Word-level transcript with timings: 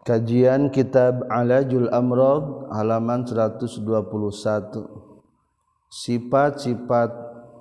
Kajian 0.00 0.72
Kitab 0.72 1.28
Alajul 1.28 1.92
Amrod 1.92 2.72
halaman 2.72 3.28
121 3.28 3.84
Sifat-sifat 5.92 7.12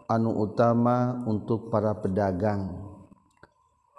anu 0.07 0.47
utama 0.47 1.19
untuk 1.27 1.67
para 1.67 1.91
pedagang. 1.99 2.79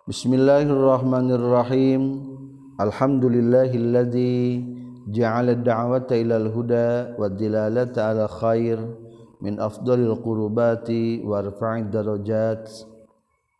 Bismillahirrahmanirrahim. 0.09 2.33
Alhamdulillahilladzi 2.81 4.65
ja'ala 5.13 5.61
da'wata 5.61 6.17
ilal 6.17 6.49
huda 6.49 7.21
wa 7.21 7.29
dilalata 7.29 8.09
ala 8.09 8.25
khair 8.25 8.81
min 9.45 9.61
afdalil 9.61 10.17
qurubati 10.17 11.21
warfa'id 11.29 11.93
darajat. 11.93 12.89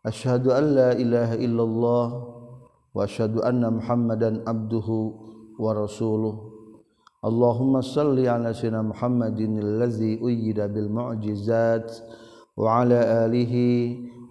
Ashhadu 0.01 0.57
an 0.57 0.73
la 0.73 0.97
ilaha 0.97 1.37
illallah 1.37 2.40
وأشهد 2.95 3.37
أن 3.37 3.73
محمدا 3.73 4.43
عبده 4.47 4.89
ورسوله. 5.59 6.35
اللهم 7.21 7.81
صل 7.81 8.17
على 8.27 8.53
سيدنا 8.53 8.81
محمد 8.81 9.39
الذي 9.39 10.25
أيد 10.27 10.59
بالمعجزات 10.59 11.97
وعلى 12.57 12.99
آله 13.25 13.53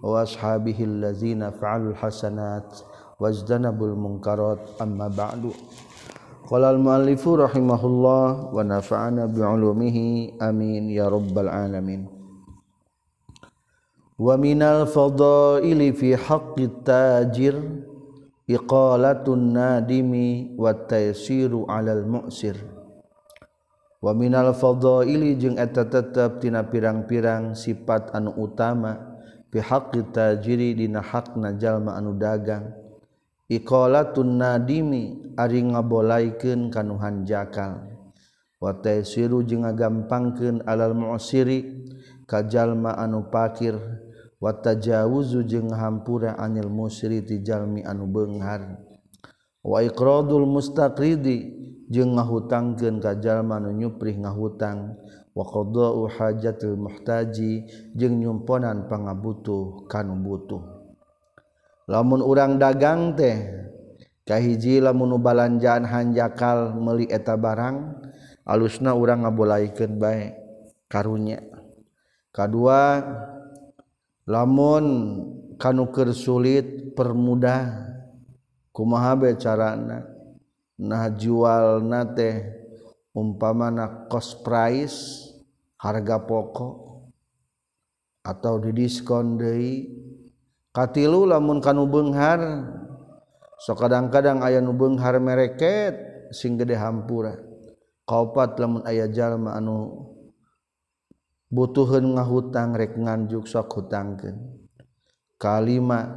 وأصحابه 0.03 0.77
الذين 0.83 1.49
فعلوا 1.49 1.91
الحسنات 1.91 2.79
واجتنبوا 3.19 3.87
المنكرات. 3.87 4.59
أما 4.81 5.07
بعد 5.07 5.43
قال 6.49 6.63
المؤلف 6.63 7.27
رحمه 7.27 7.81
الله 7.85 8.27
ونفعنا 8.55 9.25
بعلومه. 9.25 9.97
آمين 10.41 10.83
يا 10.89 11.07
رب 11.09 11.35
العالمين. 11.39 12.01
ومن 14.19 14.61
الفضائل 14.61 15.93
في 15.93 16.17
حق 16.17 16.59
التاجر 16.59 17.55
iqalatun 18.51 19.55
nadimi 19.55 20.51
wa 20.59 20.75
taysiru 20.75 21.63
alal 21.71 22.03
mu'sir. 22.03 22.59
Wa 24.01 24.11
minal 24.17 24.51
fadaili 24.57 25.37
jeung 25.37 25.55
eta 25.55 25.85
tetep 25.87 26.41
tina 26.41 26.65
pirang-pirang 26.65 27.53
sifat 27.53 28.11
anu 28.17 28.33
utama 28.33 28.97
fi 29.53 29.61
haqqi 29.61 30.09
tajiri 30.09 30.73
dina 30.73 30.99
hakna 30.99 31.55
jalma 31.55 31.95
anu 31.95 32.17
dagang. 32.17 32.75
Iqalatun 33.51 34.41
nadimi 34.41 35.35
ari 35.37 35.61
ngabolaikeun 35.61 36.73
kanuhan 36.73 37.23
jakal. 37.29 37.87
Wa 38.57 38.73
taysiru 38.73 39.45
jeung 39.45 39.69
ngagampangkeun 39.69 40.65
alal 40.65 40.97
mu'siri 40.97 41.87
ka 42.25 42.41
jalma 42.47 42.97
anu 42.97 43.29
pakir. 43.29 43.77
watajawuzu 44.41 45.45
jeung 45.45 45.69
hampura 45.69 46.35
anil 46.41 46.67
musri 46.67 47.21
tijalmi 47.21 47.85
anu 47.85 48.09
beunghar 48.09 48.81
wa 49.61 49.77
iqradul 49.85 50.49
mustaqridi 50.49 51.61
jeung 51.87 52.17
ngahutangkeun 52.17 52.97
ka 52.97 53.15
jalma 53.21 53.61
anu 53.61 53.71
nyuprih 53.71 54.17
ngahutang. 54.19 54.97
Wa 55.31 55.47
qadau 55.47 56.11
hajatil 56.11 56.75
muhtaji 56.75 57.63
jeung 57.95 58.19
nyumponan 58.19 58.91
pangabutuh 58.91 59.87
kanu 59.87 60.19
butuh. 60.19 60.59
Lamun 61.87 62.19
urang 62.19 62.59
dagang 62.59 63.15
teh 63.15 63.39
kahiji 64.27 64.83
lamun 64.83 65.15
balanjaan 65.23 65.87
hanjakal 65.87 66.75
meuli 66.75 67.07
eta 67.07 67.39
barang 67.39 67.95
alusna 68.43 68.91
urang 68.91 69.23
ngabolaikeun 69.23 69.95
bae 69.95 70.35
karunya. 70.91 71.39
Kadua 72.35 72.99
lamun 74.25 74.85
kanuker 75.57 76.13
sulit 76.13 76.93
permudah 76.97 77.91
kumahabe 78.73 79.37
carana? 79.37 80.05
Nah 80.81 81.13
jual 81.13 81.85
nate 81.85 82.57
umpamana 83.13 84.09
cost 84.09 84.41
price 84.41 85.29
harga 85.77 86.17
pokok 86.21 87.05
atau 88.25 88.57
didiskon 88.61 89.37
deui. 89.37 90.01
Katilu 90.71 91.27
lamun 91.27 91.59
kanu 91.59 91.83
beunghar 91.85 92.39
so 93.59 93.75
kadang-kadang 93.75 94.39
aya 94.39 94.63
nu 94.63 94.71
beunghar 94.71 95.19
mereket 95.19 95.93
sing 96.31 96.55
gede 96.55 96.79
hampura. 96.79 97.35
Kaopat 98.07 98.55
lamun 98.57 98.81
aya 98.87 99.05
jalma 99.11 99.59
anu 99.59 100.10
butuhun 101.51 102.15
ngahutang 102.15 102.73
rek 102.73 102.95
nganjuk 102.95 103.45
sok 103.45 103.67
hutangkeun. 103.75 104.39
Kalima 105.35 106.07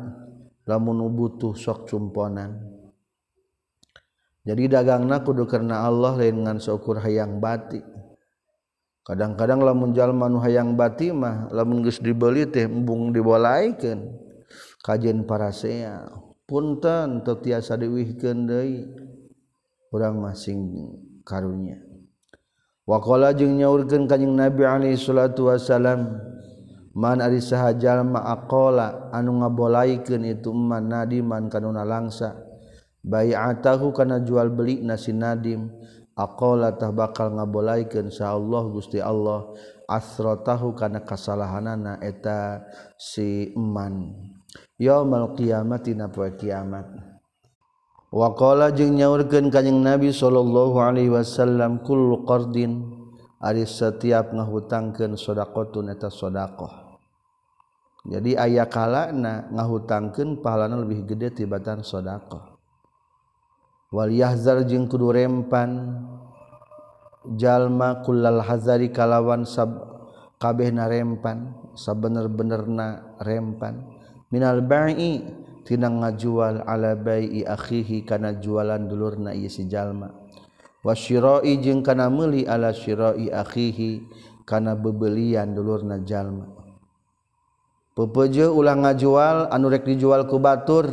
lamun 0.65 1.03
butuh 1.13 1.53
sok 1.59 1.91
cumponan. 1.91 2.73
Jadi 4.45 4.69
dagangna 4.69 5.25
kudu 5.25 5.49
karena 5.49 5.89
Allah 5.89 6.15
lain 6.21 6.45
ngan 6.45 6.59
syukur 6.61 7.01
hayang 7.01 7.41
bati. 7.41 7.81
Kadang-kadang 9.05 9.61
lamun 9.61 9.93
jalma 9.93 10.33
nu 10.33 10.41
hayang 10.41 10.77
bati 10.77 11.13
mah 11.13 11.53
lamun 11.53 11.85
geus 11.85 12.01
dibeli 12.01 12.49
teh 12.49 12.65
embung 12.65 13.13
dibolaikeun 13.13 14.01
kajen 14.81 15.29
parasea 15.29 16.09
punten 16.49 17.21
teu 17.25 17.37
tiasa 17.41 17.77
diwihkeun 17.77 18.39
deui. 18.49 18.77
Urang 19.95 20.19
masing 20.19 20.91
karunya. 21.23 21.94
wakola 22.85 23.33
jeung 23.33 23.57
nyaurkan 23.57 24.05
kanjing 24.05 24.37
nabi 24.37 24.69
Alaihi 24.69 25.01
salatu 25.01 25.49
wasalam 25.49 26.21
man 26.95 27.19
ari 27.25 27.41
sahajal 27.41 28.05
ma'akola 28.07 29.11
anu 29.11 29.41
ngabolaikan 29.43 30.23
itu 30.25 30.53
man 30.55 30.93
nadiman 30.93 31.49
kanuna 31.49 31.83
langsa 31.83 32.39
bai'atahu 33.03 33.91
kana 33.91 34.23
jual 34.23 34.53
beli 34.53 34.85
nasi 34.85 35.17
nadim 35.17 35.73
akola 36.15 36.77
tah 36.77 36.95
bakal 36.95 37.35
ngabolaikan 37.35 38.13
sa 38.13 38.37
Allah 38.37 38.63
gusti 38.71 39.03
Allah 39.03 39.53
Asratahu 39.85 40.73
kana 40.73 41.05
kasalahanana 41.05 42.01
eta 42.01 42.65
si 42.97 43.53
eman 43.53 44.17
yaumal 44.81 45.37
qiyamati 45.37 45.93
na 45.93 46.09
poe 46.09 46.33
kiamat? 46.33 47.14
Wakola 48.15 48.71
jeung 48.71 48.95
nyaurkan 48.95 49.51
kanyeng 49.51 49.83
Nabi 49.83 50.15
Shallallahu 50.15 50.79
Alaihi 50.79 51.11
Wasallam 51.11 51.83
kul 51.83 52.23
qardin 52.23 52.95
ari 53.43 53.67
setiap 53.67 54.31
ngahutangkan 54.31 55.19
sodakotun 55.19 55.91
eta 55.91 56.15
sodakoh. 56.15 56.71
Jadi 58.07 58.39
ayah 58.39 58.71
kalana 58.71 59.51
ngahutangkan 59.51 60.39
pahalana 60.39 60.79
lebih 60.79 61.11
gede 61.11 61.43
tibatan 61.43 61.83
sodakoh. 61.83 62.55
Wal 63.91 64.15
yahzar 64.15 64.63
jeung 64.63 64.87
kudu 64.87 65.11
rempan 65.11 65.99
jalma 67.35 67.99
kullal 68.07 68.47
hazari 68.47 68.95
kalawan 68.95 69.43
sab 69.43 69.75
kabeh 70.39 70.71
na 70.71 70.87
rempan 70.87 71.51
sabener-benerna 71.75 73.19
rempan 73.19 73.91
minal 74.31 74.63
ba'i 74.63 75.43
tina 75.65 75.89
ngajual 75.89 76.63
ala 76.69 76.93
bai'i 76.93 77.43
akhihi 77.43 78.05
kana 78.05 78.37
jualan 78.37 78.85
dulurna 78.85 79.33
ieu 79.33 79.49
si 79.49 79.65
jalma. 79.65 80.13
Wasyira'i 80.85 81.59
jeung 81.65 81.81
kana 81.81 82.13
meuli 82.13 82.45
ala 82.45 82.71
syira'i 82.77 83.33
akhihi 83.33 84.05
kana 84.45 84.77
bebelian 84.77 85.57
dulurna 85.57 86.05
jalma. 86.05 86.45
Pepeje 87.97 88.45
ulah 88.45 88.77
ngajual 88.77 89.49
anu 89.49 89.73
rek 89.73 89.89
dijual 89.89 90.29
ku 90.29 90.37
batur. 90.37 90.85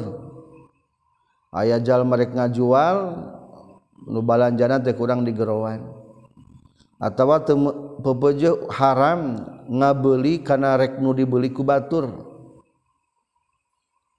Aya 1.52 1.84
jalma 1.84 2.16
rek 2.16 2.32
ngajual 2.32 2.98
nu 4.08 4.24
balanjana 4.24 4.80
teh 4.80 4.96
kurang 4.98 5.22
digerowan 5.22 5.84
atawa 6.98 7.42
pepeje 8.02 8.50
haram 8.74 9.46
ngabeuli 9.70 10.42
kana 10.42 10.78
rek 10.80 10.98
nu 11.04 11.12
dibeli 11.12 11.52
ku 11.52 11.68
batur. 11.68 12.31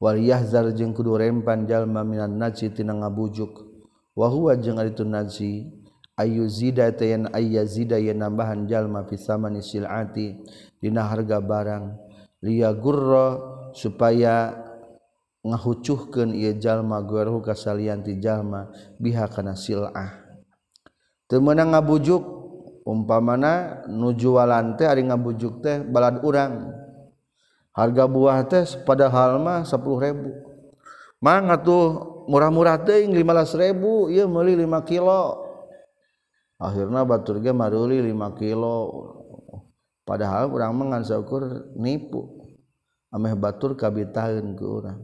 Walyahzar 0.02 0.74
jeung 0.74 0.90
kudu 0.90 1.14
rempan 1.14 1.62
jalma 1.62 2.02
minan 2.02 2.34
naji 2.34 2.74
tina 2.74 2.90
ngabujuk. 2.90 3.70
Wa 4.18 4.26
huwa 4.26 4.58
jeung 4.58 4.82
ari 4.82 4.98
tu 4.98 5.06
naji 5.06 5.70
ayu 6.18 6.50
zida 6.50 6.90
tayan 6.90 7.30
ayya 7.30 7.62
zida 7.62 8.02
ya 8.02 8.10
nambahan 8.10 8.66
jalma 8.66 9.06
fi 9.06 9.14
samani 9.14 9.62
silati 9.62 10.42
dina 10.82 11.06
harga 11.06 11.38
barang. 11.38 11.94
Liya 12.42 12.74
gurra 12.74 13.38
supaya 13.78 14.58
ngahucuhkeun 15.46 16.34
ieu 16.34 16.58
jalma 16.58 16.98
gueruh 17.06 17.38
kasalian 17.38 18.02
ti 18.02 18.18
jalma 18.18 18.74
biha 18.98 19.30
kana 19.30 19.54
silah. 19.54 20.18
Teu 21.30 21.38
meunang 21.38 21.78
ngabujuk 21.78 22.26
umpamana 22.82 23.86
nujuwalan 23.86 24.74
teh 24.74 24.90
ari 24.90 25.06
ngabujuk 25.06 25.62
teh 25.62 25.86
balad 25.86 26.18
urang. 26.26 26.74
harga 27.72 28.04
buah 28.04 28.44
teh 28.44 28.64
padahal 28.84 29.40
mah 29.40 29.64
10.000 29.64 31.24
mangga 31.24 31.56
tuh 31.56 31.84
murah-murah 32.28 32.82
teuing 32.82 33.14
15.000 33.14 33.78
ieu 34.12 34.26
meuli 34.28 34.54
5 34.58 34.90
kilo. 34.90 35.40
Akhirna 36.62 37.02
batur 37.02 37.42
ge 37.42 37.50
maruli 37.50 37.98
5 37.98 38.38
kilo. 38.38 38.76
Padahal 40.02 40.50
urang 40.50 40.74
mah 40.74 40.86
ngan 40.94 41.02
syukur 41.06 41.72
nipu. 41.78 42.42
Ameh 43.14 43.34
batur 43.38 43.78
kabitaheun 43.78 44.54
ke 44.54 44.64
urang. 44.66 45.00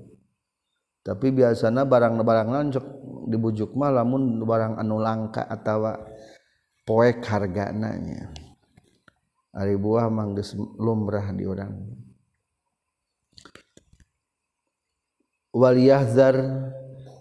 Tapi 1.02 1.32
biasanya 1.32 1.88
barang-barang 1.88 2.48
lancok 2.50 2.84
dibujuk 3.30 3.72
mah 3.78 3.94
lamun 3.94 4.42
barang 4.42 4.76
anu 4.76 5.00
langka 5.00 5.44
atau 5.46 5.92
poek 6.84 7.20
hargananya 7.28 8.32
ari 9.52 9.76
buah 9.76 10.08
manggis 10.08 10.52
lumrah 10.56 11.32
di 11.32 11.44
urang. 11.48 11.74
Waliyahzar 15.52 16.36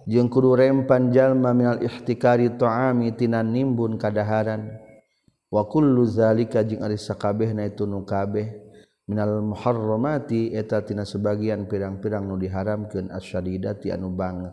jeung 0.07 0.27
kudu 0.27 0.55
rempan 0.55 1.11
jalma 1.11 1.51
minal 1.55 1.79
ihtikari 1.83 2.55
ta'ami 2.55 3.15
tina 3.15 3.43
nimbun 3.43 3.95
kadaharan. 3.95 4.79
Wa 5.47 5.63
kullu 5.67 6.03
zalika 6.03 6.63
jeung 6.63 6.83
ari 6.83 6.99
sakabehna 6.99 7.67
itu 7.67 7.87
nu 7.87 8.03
kabeh. 8.03 8.67
Minal 9.07 9.39
muharramati 9.39 10.51
eta 10.51 10.83
tina 10.83 11.07
sebagian 11.07 11.63
pirang-pirang 11.71 12.27
nu 12.27 12.35
diharamkeun 12.35 13.07
asyadidati 13.07 13.87
anu 13.95 14.11
banget 14.11 14.51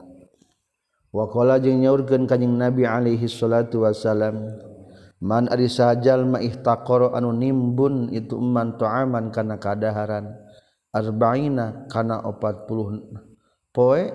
wa 1.15 1.31
qala 1.31 1.63
jeung 1.63 1.79
nyaurkeun 1.79 2.27
kanjing 2.27 2.59
nabi 2.59 2.83
alaihi 2.87 3.31
salatu 3.31 3.87
wasalam 3.87 4.55
man 5.23 5.47
ari 5.47 5.71
sajalma 5.71 6.43
ihtaqara 6.43 7.15
anu 7.15 7.31
nimbun 7.31 8.11
itu 8.11 8.35
man 8.39 8.75
ta'aman 8.75 9.31
kana 9.31 9.63
kadaharan 9.63 10.35
arba'ina 10.91 11.87
kana 11.87 12.23
40 12.23 13.34
poe 13.75 14.15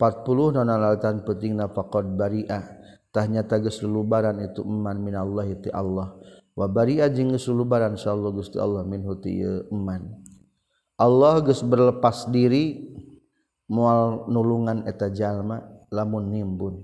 40 0.00 0.56
nonalatan 0.56 1.20
penting 1.28 1.60
nafaqat 1.60 2.16
bariah. 2.16 2.64
Tahnya 3.12 3.44
tages 3.44 3.84
lulubaran 3.84 4.40
itu 4.40 4.64
iman 4.64 4.96
minallah 4.96 5.44
ti 5.60 5.68
Allah. 5.68 6.16
Wa 6.56 6.64
bariah 6.70 7.12
jeung 7.12 7.36
geus 7.36 7.44
lulubaran 7.52 7.98
insyaallah 7.98 8.32
gusti 8.32 8.56
Allah 8.56 8.80
min 8.86 9.04
huti 9.04 9.44
eman. 9.68 10.08
Allah 10.96 11.44
geus 11.44 11.60
berlepas 11.60 12.32
diri 12.32 12.88
moal 13.68 14.24
nulungan 14.30 14.88
eta 14.88 15.12
jalma 15.12 15.60
lamun 15.92 16.32
nimbun. 16.32 16.74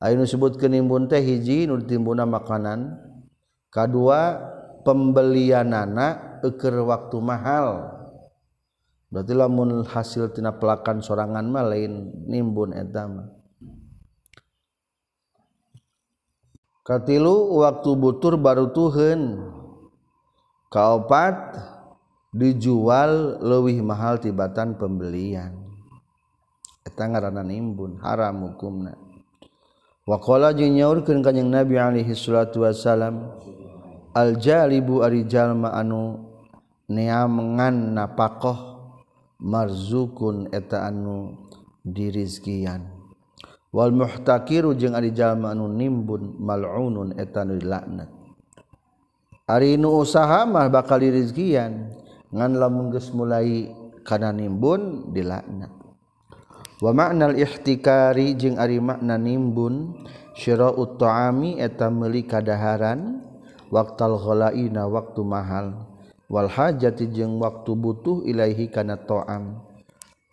Ayeuna 0.00 0.24
disebut 0.24 0.56
kenimbun 0.56 1.10
teh 1.10 1.20
hiji 1.20 1.66
nu 1.68 1.82
timbuna 1.82 2.24
makanan 2.24 2.94
kadua 3.74 4.38
pembelianana 4.86 6.40
eker 6.46 6.78
waktu 6.84 7.16
mahal. 7.18 7.93
berarti 9.12 9.32
lamun 9.36 9.84
hasil 9.84 10.32
tina 10.32 10.54
pelakan 10.56 11.00
sorangan 11.00 11.44
mah 11.48 11.64
lain 11.66 12.12
nimbun 12.28 12.72
etama 12.76 13.28
katilu 16.84 17.60
waktu 17.64 17.90
butur 17.96 18.36
baru 18.36 18.68
tuhen 18.72 19.40
kaopat 20.74 21.56
dijual 22.34 23.38
lebih 23.38 23.86
mahal 23.86 24.18
tibatan 24.18 24.74
pembelian. 24.74 25.54
Eta 26.82 27.06
ngaranna 27.06 27.46
nimbun 27.46 28.02
haram 28.02 28.50
hukumna. 28.50 28.98
Waqala 30.04 30.52
jeung 30.52 30.76
nyaurkeun 30.76 31.24
kanjing 31.24 31.48
nabi 31.48 31.80
alaihi 31.80 32.12
salatu 32.12 32.66
wasalam 32.66 33.32
al 34.12 34.36
jalibu 34.36 35.00
ari 35.00 35.24
jalma 35.24 35.72
anu 35.72 36.28
neamengan 36.92 37.96
napakoh 37.96 38.73
marzukun 39.44 40.48
eta 40.48 40.88
anu 40.88 41.36
dirizkian. 41.84 42.88
Wal 43.68 43.92
muhtakiru 43.92 44.72
jeung 44.72 44.96
ari 44.96 45.12
jalma 45.12 45.52
anu 45.52 45.68
nimbun 45.68 46.40
mal'unun 46.40 47.20
eta 47.20 47.44
anu 47.44 47.60
dilaknat. 47.60 48.08
Ari 49.44 49.76
nu 49.76 50.00
usaha 50.00 50.48
mah 50.48 50.72
bakal 50.72 51.04
dirizkian. 51.04 51.92
Ngan 52.32 52.56
lamun 52.56 52.88
geus 52.90 53.12
mulai 53.12 53.68
kana 54.02 54.32
nimbun 54.32 55.12
dilaknat. 55.12 55.70
Wa 56.80 56.90
ma'nal 56.90 57.38
ihtikari 57.38 58.34
jeung 58.34 58.58
ari 58.58 58.82
makna 58.82 59.20
nimbun 59.20 59.94
syira'ut 60.34 60.98
ta'ami 60.98 61.62
eta 61.62 61.92
meuli 61.92 62.26
kadaharan 62.26 63.22
waqtal 63.70 64.18
ghalaina 64.18 64.88
waktu 64.90 65.20
mahal. 65.22 65.93
Wal 66.32 66.48
hajati 66.48 67.12
jeung 67.12 67.36
waktu 67.36 67.76
butuh 67.76 68.24
Ilaahi 68.24 68.72
kana 68.72 68.96
toam 68.96 69.60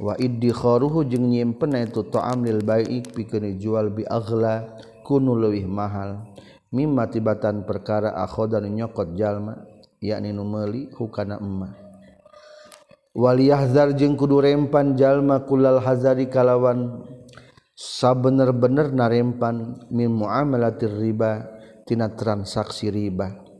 wadikhoruhu 0.02 1.06
jeung 1.06 1.30
nyimpen 1.30 1.78
itu 1.78 2.02
toam 2.10 2.48
lil 2.48 2.64
baik 2.64 3.14
pi 3.14 3.28
jual 3.60 3.92
biagla 3.92 4.82
kuno 5.04 5.36
lewih 5.36 5.68
mahal. 5.68 6.32
Mimma 6.72 7.12
tibatan 7.12 7.68
perkara 7.68 8.16
akhodan 8.24 8.72
nyokot 8.72 9.20
jalma 9.20 9.60
yakni 10.00 10.32
numeli 10.32 10.88
hukana 10.96 11.36
emma. 11.36 11.76
Waliyahzar 13.12 13.92
jeung 14.00 14.16
kudu 14.16 14.40
rempan 14.40 14.96
jalma 14.96 15.44
kulal 15.44 15.84
hazari 15.84 16.32
kalawan 16.32 17.04
sa 17.76 18.16
bener-bener 18.16 18.96
narempan 18.96 19.84
min 19.92 20.08
muamalatir 20.16 20.96
riba 20.96 21.44
tina 21.84 22.08
transaksi 22.08 22.88
riba 22.88 23.51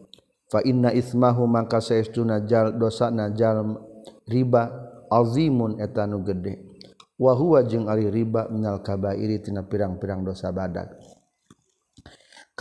fa 0.52 0.60
inna 0.68 0.92
ismahu 0.92 1.48
mangka 1.48 1.80
saestuna 1.80 2.44
jal 2.44 2.76
dosa 2.76 3.08
najal 3.08 3.80
riba 4.28 4.68
azimun 5.08 5.80
etanu 5.80 6.20
gede. 6.28 6.60
Wa 7.16 7.32
huwa 7.38 7.64
jeung 7.64 7.88
ari 7.88 8.12
riba 8.12 8.52
minal 8.52 8.84
kabairi 8.84 9.40
tina 9.40 9.64
pirang-pirang 9.64 10.28
dosa 10.28 10.52
badak 10.52 11.00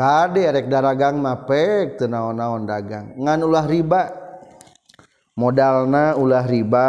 kade 0.00 0.48
rek 0.48 0.72
daragang 0.72 1.20
mapek 1.20 2.00
teu 2.00 2.08
naon-naon 2.08 2.64
dagang. 2.64 3.12
Ngan 3.20 3.40
ulah 3.44 3.66
riba. 3.68 4.02
Modalna 5.36 6.16
ulah 6.16 6.44
riba 6.48 6.88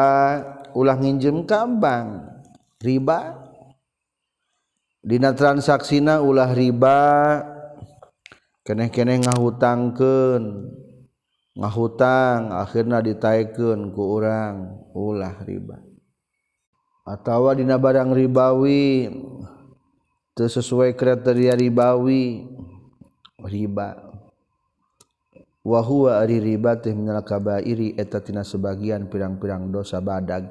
ulah 0.72 0.96
nginjem 0.96 1.44
ka 1.44 1.68
bank. 1.68 2.32
Riba. 2.80 3.36
Dina 5.04 5.36
transaksina 5.36 6.24
ulah 6.24 6.56
riba. 6.56 7.00
Keneh-keneh 8.64 9.28
ngahutangkeun. 9.28 10.44
ngahutang 11.62 12.50
akhirnya 12.58 13.06
ditaiken 13.06 13.94
ku 13.94 14.18
orang 14.18 14.82
ulah 14.98 15.38
riba. 15.46 15.78
Atawa 17.06 17.54
dina 17.54 17.78
barang 17.78 18.10
ribawi 18.18 19.14
sesuai 20.34 20.98
kriteria 20.98 21.54
ribawi 21.54 22.50
riba. 23.46 24.10
Wa 25.62 25.86
huwa 25.86 26.18
ari 26.18 26.42
riba 26.42 26.82
teh 26.82 26.98
minal 26.98 27.22
kabairi 27.22 27.94
eta 27.94 28.18
tina 28.18 28.42
sebagian 28.42 29.06
pirang-pirang 29.06 29.70
dosa 29.70 30.02
badag. 30.02 30.50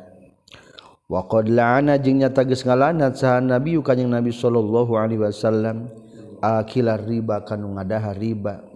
Wa 1.10 1.26
qad 1.26 1.50
la'ana 1.50 1.98
jeung 1.98 2.22
nyata 2.22 2.46
geus 2.46 2.62
ngalanat 2.62 3.18
saha 3.18 3.42
nabi 3.42 3.74
kanjing 3.82 4.06
nabi 4.06 4.30
sallallahu 4.30 4.94
alaihi 4.94 5.18
wasallam 5.18 5.90
akilar 6.38 7.02
riba 7.02 7.42
kanu 7.42 7.74
ngadah 7.74 8.14
riba. 8.14 8.69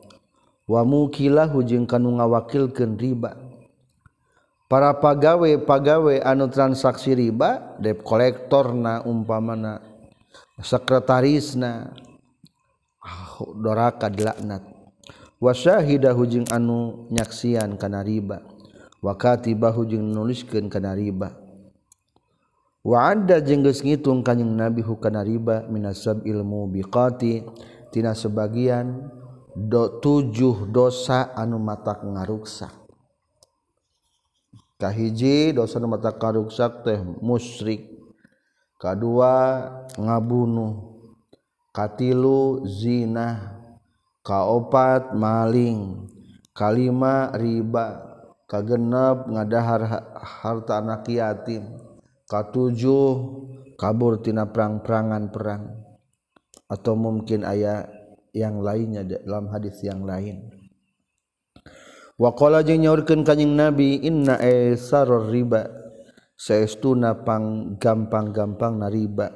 wamukilah 0.65 1.51
jeung 1.65 1.89
kanu 1.89 2.17
ngawakilkan 2.21 2.97
riba. 2.97 3.37
Para 4.65 4.97
pagawe 4.97 5.61
pagawe 5.63 6.25
anu 6.25 6.49
transaksi 6.49 7.13
riba 7.13 7.77
dep 7.79 8.01
kolektor 8.01 8.73
na 8.73 9.05
umpamana 9.05 9.85
sekretarisna 10.59 11.93
doraka 13.61 14.09
dilaknat. 14.09 14.65
Wasyahida 15.39 16.17
hujeng 16.17 16.49
anu 16.49 17.07
nyaksian 17.13 17.77
kana 17.77 18.01
riba. 18.01 18.41
Wakatiba 19.05 19.77
jeung 19.85 20.17
nuliskeun 20.17 20.73
kana 20.73 20.97
riba. 20.97 21.37
Wa 22.85 23.13
ada 23.13 23.41
geus 23.41 23.85
ngitung 23.85 24.25
kanjing 24.25 24.49
nabi 24.57 24.81
hukana 24.81 25.21
riba 25.25 25.69
minasab 25.69 26.25
ilmu 26.25 26.69
biqati 26.73 27.45
tina 27.93 28.17
sebagian 28.17 29.09
do 29.55 30.03
tujuh 30.03 30.67
dosa 30.75 31.31
anu 31.39 31.63
mata 31.63 32.03
ngaruksak. 32.03 32.75
Kahiji 34.75 35.55
dosa 35.55 35.79
anu 35.79 35.95
mata 35.95 36.11
karuksak 36.11 36.83
teh 36.83 36.99
musyrik. 37.23 37.95
Kedua 38.77 39.63
ngabunuh. 39.95 40.99
Katilu 41.71 42.67
zina 42.67 43.55
kaopat 44.27 45.15
maling. 45.15 46.11
Kalima 46.51 47.31
riba. 47.35 48.11
Kagenep 48.45 49.31
ngadahar 49.31 49.83
harta 50.21 50.83
anak 50.83 51.09
yatim. 51.09 51.81
Katujuh 52.29 53.11
kabur 53.79 54.21
tina 54.21 54.51
perang-perangan 54.51 55.31
perang. 55.31 55.63
Atau 56.69 56.95
mungkin 56.99 57.47
ayah 57.47 57.94
yang 58.35 58.59
lainnya 58.59 59.07
dalam 59.07 59.47
hadis 59.49 59.79
yang 59.87 60.03
lain. 60.03 60.51
Waqa 62.19 62.63
jeung 62.67 62.83
nyaurkeun 62.83 63.23
kanjing 63.23 63.55
nabi 63.55 64.03
inna 64.03 64.39
esaror 64.43 65.31
riba. 65.31 65.71
Saestuna 66.35 67.23
pang 67.23 67.79
gampang-gampang 67.79 68.83
na 68.83 68.91
riba. 68.91 69.31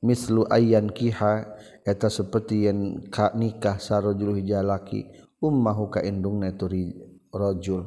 Mislu 0.00 0.48
ayyan 0.48 0.90
kiha 0.90 1.44
eta 1.84 2.08
seperti 2.08 2.66
yang 2.66 3.06
ka 3.12 3.36
nikah 3.36 3.78
sarojul 3.78 4.40
hijalaki 4.40 5.06
ummahu 5.38 5.92
ka 5.92 6.00
indungna 6.02 6.50
itu 6.50 6.66
rajul. 7.30 7.86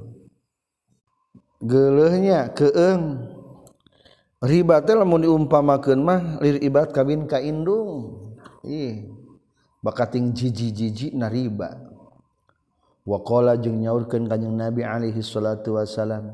Geuleuhnya 1.59 2.53
keung 2.53 3.31
riba 4.43 4.83
teh 4.83 4.95
lamun 4.95 5.25
diumpamakeun 5.25 5.99
mah 5.99 6.21
lir 6.43 6.59
ibat 6.61 6.91
kawin 6.91 7.25
ka 7.25 7.39
indung. 7.39 8.35
Ih. 8.61 9.14
bakating 9.85 10.33
jiji-jiji 10.33 11.13
nariba 11.13 11.77
wakola 13.05 13.53
jeung 13.61 13.85
nyaurkan 13.85 14.25
kanyang 14.25 14.57
Nabi 14.57 14.81
Alaihi 14.81 15.21
Salatu 15.21 15.77
Wasallam 15.77 16.33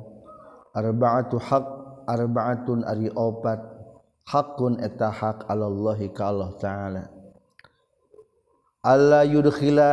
arbaatu 0.72 1.36
hak 1.36 1.66
arbaatun 2.08 2.88
ari 2.88 3.12
opat. 3.12 3.60
Hakun 4.22 4.80
eta 4.80 5.10
hak 5.10 5.50
alallahi 5.50 6.14
ka 6.14 6.30
Allah 6.30 6.50
Ta'ala. 6.56 7.04
Allah 8.86 9.26
yudkhila. 9.28 9.92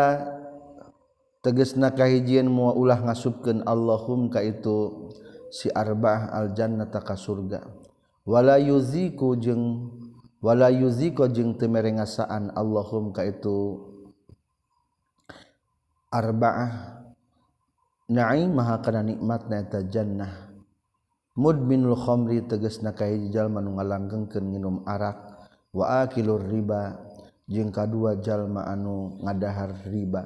Tegesna 1.39 1.95
kahijian 1.95 2.45
mua 2.45 2.77
ulah 2.77 2.99
ngasupkeun 2.99 3.65
Allahum 3.65 4.29
ka 4.29 4.45
itu 4.45 5.09
si 5.49 5.73
arba'ah 5.73 6.35
aljannata 6.35 7.01
ka 7.01 7.17
surga. 7.17 7.63
Wala 8.29 8.61
yuziku 8.61 9.33
jeung 9.39 9.91
wala 10.39 10.71
yuziko 10.71 11.27
jeung 11.31 11.59
temere 11.59 11.95
ngasaan 11.95 12.55
Allahum 12.55 13.11
ka 13.11 13.27
itu. 13.27 13.79
Arba'ah. 16.09 16.97
Na'im 18.09 18.57
maha 18.57 18.81
kana 18.81 19.05
nikmatna 19.05 19.61
eta 19.61 19.85
jannah. 19.85 20.49
Mudminul 21.37 21.95
khamri 21.95 22.43
tegasna 22.49 22.97
ka 22.97 23.05
hiji 23.05 23.31
jalma 23.31 23.61
nu 23.61 23.77
ngalanggengkeun 23.77 24.45
nginum 24.49 24.77
arak. 24.89 25.21
Wa 25.71 26.03
akilur 26.09 26.41
riba 26.41 26.97
jeung 27.45 27.69
kadua 27.69 28.17
jalma 28.19 28.65
anu 28.65 29.21
ngadahar 29.21 29.77
riba. 29.87 30.25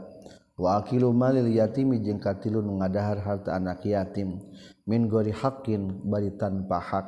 Wa 0.52 0.78
akilu 0.78 1.11
malil 1.11 1.50
yatimi 1.50 1.99
jeung 1.99 2.23
katilu 2.23 2.62
nu 2.62 2.78
ngadahar 2.78 3.19
harta 3.19 3.59
anak 3.59 3.83
yatim. 3.83 4.38
Min 4.87 5.11
gori 5.11 5.35
hakin 5.35 6.07
bari 6.07 6.35
tanpa 6.38 6.78
hak. 6.78 7.07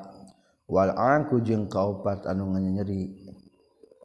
wal 0.70 0.92
angku 0.94 1.40
jeung 1.44 1.68
kaupat 1.68 2.24
anu 2.28 2.52
nganyeri 2.56 3.12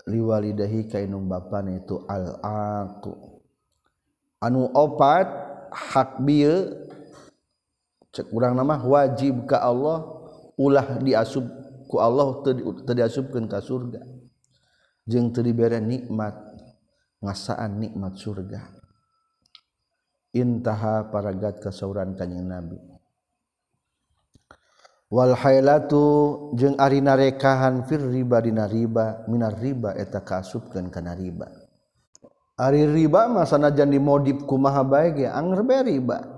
liwalidahi 0.10 0.90
kainung 0.92 1.30
bapan 1.30 1.80
itu 1.80 2.04
al-aku 2.10 3.44
anu 4.44 4.68
opat 4.74 5.28
hak 5.72 6.24
bieu 6.26 6.74
cek 8.10 8.28
urang 8.34 8.58
nama 8.58 8.82
wajib 8.82 9.46
ka 9.46 9.62
Allah 9.62 10.20
ulah 10.60 11.00
diasup 11.00 11.48
ku 11.90 11.98
Allah 11.98 12.44
teu 12.46 12.54
diasupkeun 12.86 13.50
ka 13.50 13.64
surga. 13.64 14.06
Jeung 15.10 15.34
teu 15.34 15.42
dibere 15.42 15.82
nikmat 15.82 16.38
ngasaan 17.24 17.82
nikmat 17.82 18.14
surga. 18.14 18.62
Intaha 20.38 21.10
paragat 21.10 21.58
kasauran 21.58 22.14
kanjing 22.14 22.46
nabi. 22.46 22.78
Walhailatu 25.10 26.54
jeung 26.54 26.78
arina 26.78 27.18
rekahan 27.18 27.82
fir 27.90 27.98
riba 27.98 28.38
dina 28.46 28.70
riba 28.70 29.26
minar 29.26 29.58
riba 29.58 29.98
eta 29.98 30.22
kasupkeun 30.22 30.94
kana 30.94 31.18
riba. 31.18 31.50
Ari 32.54 32.86
riba 32.86 33.26
mah 33.26 33.42
sanajan 33.50 33.90
dimodif 33.90 34.46
kumaha 34.46 34.86
bae 34.86 35.10
ge 35.18 35.26
anger 35.26 35.66
bae 35.66 35.82
riba. 35.82 36.30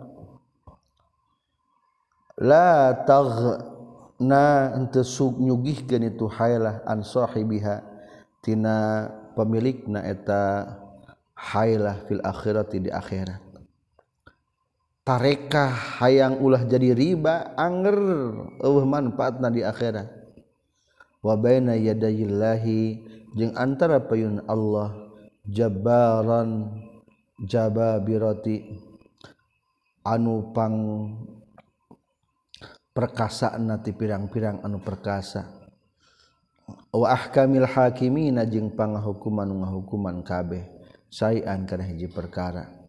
La 2.39 2.95
taghna 3.03 4.71
henteu 4.79 5.03
sug 5.03 5.43
nyugihkeun 5.43 6.07
itu 6.07 6.31
hailah 6.31 6.79
an 6.87 7.03
sahibiha 7.03 7.83
tina 8.39 9.11
pemilikna 9.35 9.99
eta 10.07 10.63
hailah 11.35 12.07
fil 12.07 12.23
akhirati 12.23 12.87
di 12.87 12.89
akhirat. 12.89 13.50
Tarekah 15.01 16.01
hayang 16.01 16.37
ulah 16.37 16.61
jadi 16.61 16.93
riba 16.93 17.57
anger 17.57 17.97
eueuh 18.61 18.85
manfaatna 18.85 19.49
di 19.49 19.65
akhirat. 19.65 20.07
Wa 21.21 21.37
baina 21.37 21.77
yadayillahi 21.77 22.81
jeung 23.37 23.53
antara 23.53 24.01
payun 24.01 24.41
Allah 24.45 24.93
jabaran 25.45 26.69
jababirati. 27.41 28.89
Anu 30.01 30.49
pang 30.49 30.77
perkasaan 32.89 33.69
nanti 33.69 33.93
pirang-pirang 33.93 34.65
anu 34.65 34.81
perkasa. 34.81 35.45
Wah 36.89 37.29
kamil 37.29 37.69
Hakimi 37.69 38.33
najeng 38.33 38.73
pan 38.73 38.97
hukuman 38.97 39.49
hukuman 39.69 40.25
kabeh. 40.25 40.65
Sayan 41.11 41.67
karena 41.67 41.91
hiji 41.91 42.07
perkara 42.07 42.80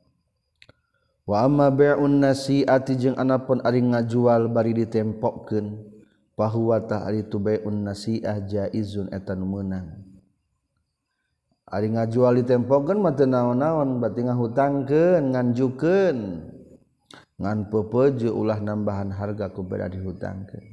wa 1.22 1.46
amma 1.46 1.70
bai'un 1.70 2.18
nasi'ati 2.18 2.98
jeung 2.98 3.16
anapun 3.18 3.62
ari 3.62 3.78
ngajual 3.78 4.50
bari 4.50 4.74
ditempokkeun 4.74 5.78
fahuwa 6.34 6.82
ta 6.82 7.06
ari 7.06 7.26
tu 7.30 7.38
bai'un 7.38 7.86
nasi'ah 7.86 8.42
jaizun 8.42 9.12
eta 9.14 9.38
nu 9.38 9.46
meunang. 9.46 10.02
Ari 11.72 11.88
ngajual 11.88 12.42
ditempokkeun 12.44 13.00
mah 13.00 13.16
teu 13.16 13.24
naon-naon 13.24 13.96
berarti 13.96 14.28
ngahutangkeun 14.28 15.22
nganjukeun. 15.32 16.18
Ngan 17.40 17.58
pepeje 17.72 18.28
ulah 18.28 18.60
nambahan 18.60 19.08
harga 19.08 19.48
ku 19.50 19.64
bari 19.64 19.88
dihutangkeun. 19.88 20.64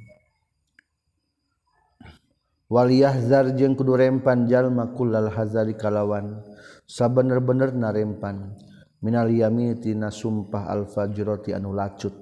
Wal 2.70 2.94
yahzar 2.94 3.50
jeung 3.58 3.74
kudu 3.74 3.98
rempan 3.98 4.46
jalma 4.46 4.94
kullal 4.94 5.34
hazari 5.34 5.74
kalawan 5.74 6.46
sabener-bener 6.86 7.74
narempan. 7.74 8.54
minal 9.00 9.32
yamini 9.32 9.80
tina 9.80 10.12
sumpah 10.12 10.68
al-fajroti 10.68 11.56
anu 11.56 11.72
lacut. 11.72 12.16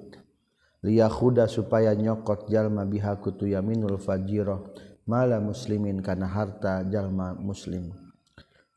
Liyakhuda 0.78 1.50
supaya 1.50 1.90
nyokot 1.90 2.46
jalma 2.46 2.86
biha 2.86 3.18
kutu 3.18 3.50
yaminul 3.50 3.98
fajiro 3.98 4.70
mala 5.10 5.42
muslimin 5.42 5.98
kana 5.98 6.30
harta 6.30 6.86
jalma 6.86 7.34
muslim. 7.34 7.90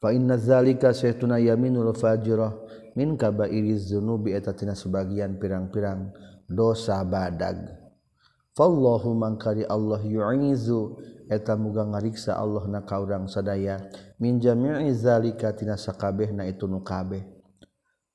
Fa 0.01 0.09
inna 0.09 0.33
zalika 0.33 0.97
saytuna 0.97 1.37
yaminul 1.37 1.93
fajiro 1.93 2.65
min 2.97 3.13
kabairi 3.13 3.77
dzunubi 3.77 4.33
eta 4.33 4.49
tina 4.57 4.73
sebagian 4.73 5.37
pirang-pirang 5.37 6.09
dosa 6.49 7.05
badag. 7.05 7.69
Fallahu 8.57 9.13
mangkari 9.13 9.63
Allah 9.63 10.01
yu'izu 10.01 10.97
eta 11.29 11.53
muga 11.53 11.85
ngariksa 11.85 12.33
Allah 12.33 12.65
na 12.65 12.81
ka 12.81 12.97
urang 12.97 13.29
sadaya 13.29 13.77
min 14.17 14.41
jami'i 14.41 14.89
zalika 14.91 15.53
tina 15.53 15.77
sakabehna 15.77 16.49
itu 16.49 16.65
nu 16.65 16.81
kabeh. 16.81 17.40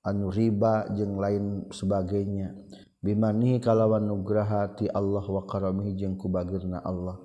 anu 0.07 0.31
riba 0.31 0.87
jeung 0.95 1.19
lain 1.19 1.67
sebagainya. 1.75 2.55
Bimani 3.03 3.59
kalawan 3.59 4.07
nugraha 4.07 4.71
ti 4.79 4.87
Allah 4.87 5.27
wa 5.27 5.43
karamihi 5.43 5.99
jeung 5.99 6.15
kubagirna 6.15 6.79
Allah. 6.87 7.19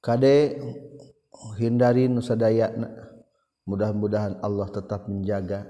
Kade 0.00 0.56
hindari 1.60 2.08
nusadaya 2.08 2.72
mudah-mudahan 3.66 4.38
Allah 4.40 4.70
tetap 4.70 5.10
menjaga 5.10 5.66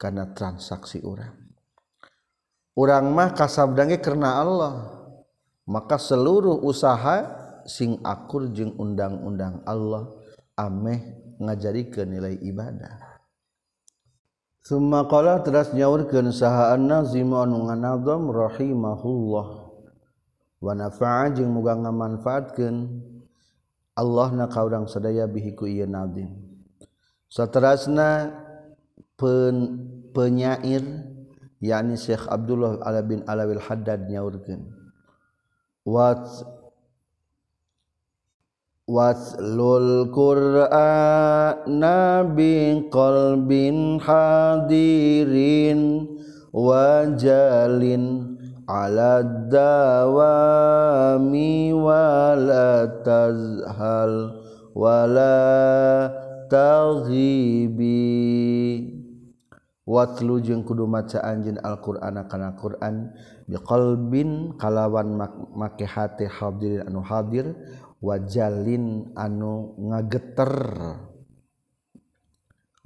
karena 0.00 0.32
transaksi 0.32 1.04
orang 1.04 1.36
orang 2.76 3.04
mah 3.12 3.32
kasabdange 3.32 4.00
karena 4.00 4.40
Allah 4.40 4.74
maka 5.68 6.00
seluruh 6.00 6.64
usaha 6.64 7.28
sing 7.68 8.00
akur 8.00 8.48
jeung 8.52 8.76
undang-undang 8.80 9.60
Allah 9.68 10.08
ameh 10.56 11.00
ngajari 11.36 11.92
ke 11.92 12.06
nilai 12.08 12.40
ibadah. 12.40 13.15
Sumalah 14.66 15.46
teras 15.46 15.70
nyawurkeun 15.70 16.34
saha 16.34 16.74
An-Nazim 16.74 17.30
anu 17.30 17.70
nganadom 17.70 18.34
rahimahullah 18.34 19.70
wanafa 20.58 21.30
jeung 21.38 21.54
muga 21.54 21.78
ngamanfaatkeun 21.78 22.74
Allah 23.94 24.28
na 24.34 24.50
kaurang 24.50 24.90
sadaya 24.90 25.30
bihiku 25.30 25.70
ieu 25.70 25.86
nazim. 25.86 26.34
saterasna 27.30 28.34
pen, 29.14 29.86
penyair 30.10 30.82
yakni 31.62 31.94
Syekh 31.94 32.26
Abdullah 32.26 32.82
Ala 32.82 33.06
bin 33.06 33.22
Alawil 33.22 33.62
Haddad 33.62 34.10
nyaurkeun 34.10 34.66
wa 35.86 36.26
waslul 38.86 40.14
qur'ana 40.14 42.22
bi 42.22 42.86
qalbin 42.86 43.98
hadirin 43.98 46.06
wajalin 46.54 48.38
ala 48.70 49.26
dawami 49.50 50.14
wala 51.74 52.86
tazhal 53.02 54.38
wala 54.70 55.34
taghibi 56.46 58.06
watlu 59.82 60.38
jeung 60.42 60.62
kudu 60.62 60.86
maca 60.86 61.22
anjeun 61.26 61.58
Al-Qur'ana 61.62 62.24
kana 62.30 62.54
Qur'an. 62.58 63.10
biqalbin 63.46 64.58
kalawan 64.58 65.14
make 65.54 65.86
hate 65.86 66.26
hadirin 66.26 66.82
anu 66.86 67.00
hadir. 67.02 67.54
wajalin 68.00 69.12
anu 69.16 69.76
ngageter. 69.80 70.54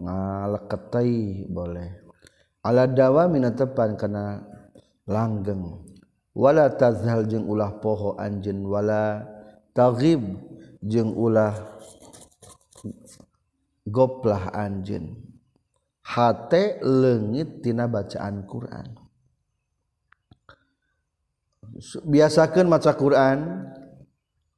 Ngaleketai 0.01 1.45
boleh. 1.53 1.91
Ala 2.65 2.89
dawa 2.89 3.29
mina 3.29 3.53
tepan 3.53 3.97
kana 3.97 4.41
langgeng. 5.05 5.85
Wala 6.33 6.73
tazhal 6.73 7.27
jeung 7.27 7.45
ulah 7.51 7.83
poho 7.83 8.17
anjeun 8.17 8.65
wala 8.65 9.27
taghib 9.77 10.23
jeung 10.81 11.13
ulah 11.13 11.53
goplah 13.85 14.55
anjeun. 14.57 15.21
Hate 16.01 16.81
leungit 16.83 17.61
tina 17.63 17.87
bacaan 17.87 18.47
Quran. 18.49 18.99
Biasakeun 22.03 22.67
maca 22.67 22.93
Quran 22.99 23.69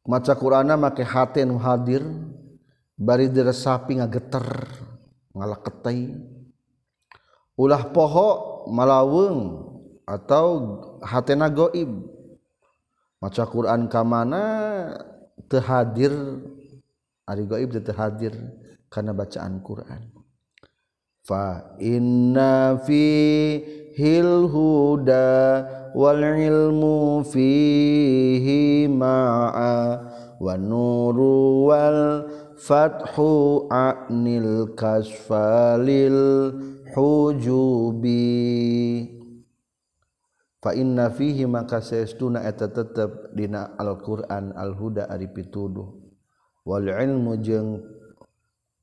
maca 0.07 0.35
Qurana 0.35 0.75
make 0.75 1.07
hati 1.07 1.47
nu 1.47 1.59
hadir 1.59 2.03
bari 2.99 3.31
diresapi 3.31 3.99
ngageter 3.99 4.47
ngalaketai. 5.35 6.07
Ulah 7.59 7.93
poho 7.93 8.31
malaweng 8.73 9.69
atau 10.09 10.47
hatena 11.05 11.53
goib. 11.53 12.11
Maca 13.23 13.47
Quran 13.47 13.87
ka 13.87 14.03
mana 14.03 14.43
teu 15.47 15.63
hadir 15.63 16.11
ari 17.23 17.47
goib 17.47 17.71
teu 17.71 17.95
hadir 17.95 18.35
karena 18.91 19.15
bacaan 19.15 19.63
Quran. 19.63 20.11
Fa 21.23 21.79
inna 21.79 22.83
fi 22.83 23.03
hil 23.93 24.49
huda 24.49 25.65
wal 25.93 26.23
ilmu 26.23 27.21
fihi 27.29 28.89
ma'a 28.89 29.77
wa 30.41 30.55
nuru 30.57 31.69
wal 31.69 32.25
fathu 32.57 33.69
anil 33.69 34.73
kasfalil 34.73 36.53
hujubi. 36.97 38.21
Inna 40.63 41.11
fihi 41.11 41.43
maka 41.43 41.83
seestuna 41.83 42.47
eta 42.47 42.71
tetep 42.71 43.35
dina 43.35 43.75
Al-Qur'an 43.75 44.55
al-huda 44.55 45.11
ari 45.11 45.27
pituduh. 45.27 45.91
Wal 46.63 46.87
ilmu 46.87 47.35
jeung 47.43 47.83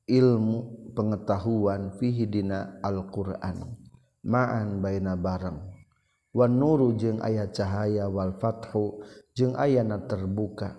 ilmu 0.04 0.92
pengetahuan 0.92 1.96
fihi 1.96 2.28
dina 2.28 2.76
Al-Qur'an 2.84 3.79
maan 4.24 4.82
baina 4.82 5.16
bareng. 5.16 5.60
Wan 6.30 6.62
nuru 6.62 6.94
jeung 6.94 7.18
aya 7.18 7.50
cahaya 7.50 8.06
wal 8.06 8.38
Fathu 8.38 9.02
jeung 9.34 9.58
ayana 9.58 10.06
terbuka. 10.06 10.78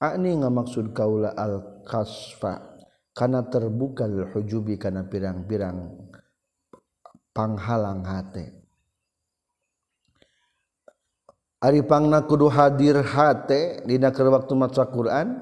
Ani 0.00 0.38
ngamaksud 0.38 0.94
kaula 0.94 1.34
al-kasfa 1.34 2.78
kana 3.12 3.50
terbuka 3.50 4.06
lil 4.06 4.30
hujubi 4.30 4.78
kana 4.78 5.04
pirang-pirang 5.10 6.08
panghalang 7.34 8.06
hate. 8.06 8.54
Ari 11.58 11.82
pangna 11.82 12.22
kudu 12.22 12.46
hadir 12.46 13.02
hate 13.02 13.82
dina 13.82 14.14
keur 14.14 14.30
waktu 14.30 14.54
maca 14.54 14.86
Quran 14.86 15.34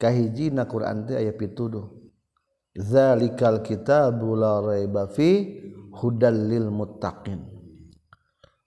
kahiji 0.00 0.48
na 0.48 0.64
Quran 0.64 1.04
teh 1.04 1.20
aya 1.20 1.36
pituduh. 1.36 1.92
Zalikal 2.74 3.60
kitabu 3.60 4.34
la 4.34 4.64
raiba 4.64 5.06
fi 5.06 5.60
hudal 5.98 6.34
lil 6.50 6.68
muttaqin. 6.70 7.42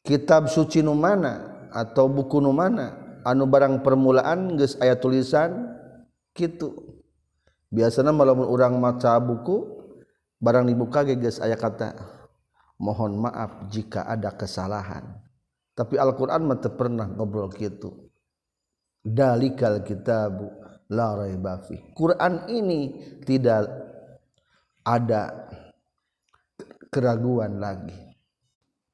Kitab 0.02 0.48
suci 0.48 0.80
nu 0.80 0.96
mana 0.96 1.68
atau 1.72 2.08
buku 2.08 2.40
nu 2.40 2.56
mana? 2.56 3.20
Anu 3.28 3.44
barang 3.44 3.84
permulaan 3.84 4.56
geus 4.56 4.80
aya 4.80 4.96
tulisan 4.96 5.76
kitu. 6.32 6.72
Biasana 7.68 8.16
malamun 8.16 8.48
urang 8.48 8.80
maca 8.80 9.20
buku 9.20 9.68
barang 10.40 10.64
dibuka 10.64 11.04
geus 11.04 11.44
aya 11.44 11.60
kata 11.60 11.92
mohon 12.80 13.20
maaf 13.20 13.68
jika 13.68 14.08
ada 14.08 14.32
kesalahan. 14.32 15.04
Tapi 15.76 16.00
Al-Qur'an 16.00 16.42
mah 16.48 16.58
pernah 16.58 17.06
ngobrol 17.06 17.52
gitu 17.54 18.08
dalikal 19.08 19.88
kitabu 19.88 20.52
la 20.92 21.16
raiba 21.16 21.64
fi. 21.64 21.80
Quran 21.96 22.52
ini 22.52 22.80
tidak 23.24 23.72
ada 24.84 25.47
keraguan 26.98 27.62
lagi. 27.62 27.94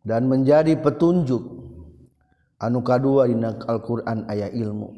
Dan 0.04 0.28
menjadi 0.28 0.76
petunjuk 0.76 1.40
anu 2.60 2.84
kadua 2.84 3.24
di 3.24 3.40
Al-Quran 3.40 4.28
ayat 4.28 4.52
ilmu. 4.52 4.90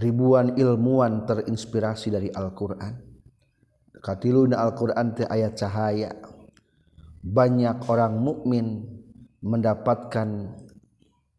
Ribuan 0.00 0.56
ilmuwan 0.56 1.28
terinspirasi 1.28 2.08
dari 2.08 2.32
Al-Quran. 2.32 2.96
Katiluna 4.00 4.56
Al-Quran 4.64 5.06
teh 5.12 5.28
cahaya. 5.52 6.16
Banyak 7.20 7.84
orang 7.92 8.16
mukmin 8.16 8.88
mendapatkan 9.44 10.56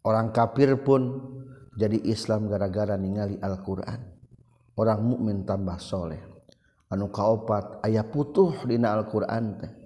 orang 0.06 0.30
kafir 0.30 0.78
pun 0.86 1.02
jadi 1.74 1.98
Islam 2.06 2.46
gara-gara 2.46 2.94
ningali 2.94 3.42
Al-Quran. 3.42 4.06
Orang 4.78 5.02
mukmin 5.02 5.42
tambah 5.50 5.82
soleh. 5.82 6.22
Anu 6.94 7.10
kaopat 7.10 7.82
ayah 7.90 8.06
putuh 8.06 8.54
dina 8.70 8.94
Al-Quran 8.94 9.46
teh 9.58 9.81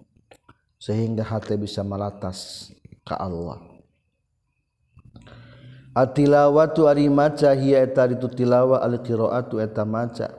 sehingga 0.85 1.25
hati 1.25 1.57
bisa 1.57 1.81
melatas 1.81 2.69
ke 3.01 3.17
Allah. 3.17 3.57
Atilawatu 5.97 6.85
ari 6.85 7.09
maca 7.09 7.57
hiya 7.57 7.81
eta 7.81 8.05
itu 8.05 8.29
tilawa 8.29 8.85
alqiraatu 8.85 9.57
eta 9.57 9.81
maca 9.81 10.29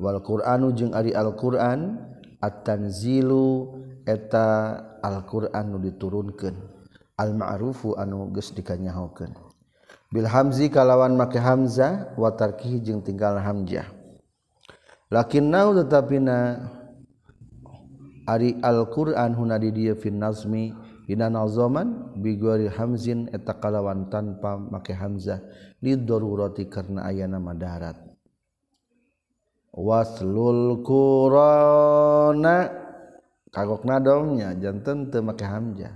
wal 0.00 0.16
qur'anu 0.24 0.72
jeung 0.72 0.96
ari 0.96 1.12
alquran 1.12 2.00
at-tanzilu 2.40 3.76
eta 4.08 4.80
alquran 5.04 5.76
nu 5.76 5.78
diturunkeun. 5.84 6.56
Al 7.20 7.36
ma'rufu 7.36 8.00
anu 8.00 8.32
geus 8.32 8.56
dikanyahokeun. 8.56 9.36
Bil 10.08 10.24
hamzi 10.24 10.72
kalawan 10.72 11.20
make 11.20 11.36
hamzah 11.36 12.16
wa 12.16 12.32
tarkihi 12.32 12.80
jeung 12.80 13.04
tinggal 13.04 13.36
hamzah 13.36 14.00
lakinnau 15.10 15.74
tetapina 15.74 16.70
Ari 18.30 18.62
Alquran 18.62 19.34
Huna 19.34 19.58
dia 19.58 19.98
Finazmi 19.98 20.70
Hinazoman 21.10 22.14
Bigori 22.22 22.70
Hamzin 22.70 23.26
eta 23.34 23.58
kalawan 23.58 24.06
tanpa 24.06 24.54
make 24.54 24.94
Hamzah 24.94 25.42
didoruroti 25.82 26.70
karena 26.70 27.10
ayana 27.10 27.42
madarat. 27.42 27.98
Waslul 29.74 30.86
Qurana 30.86 32.70
kagok 33.50 33.82
nadongnya 33.82 34.54
jantan 34.58 35.10
teu 35.10 35.22
make 35.26 35.42
hamzah. 35.42 35.94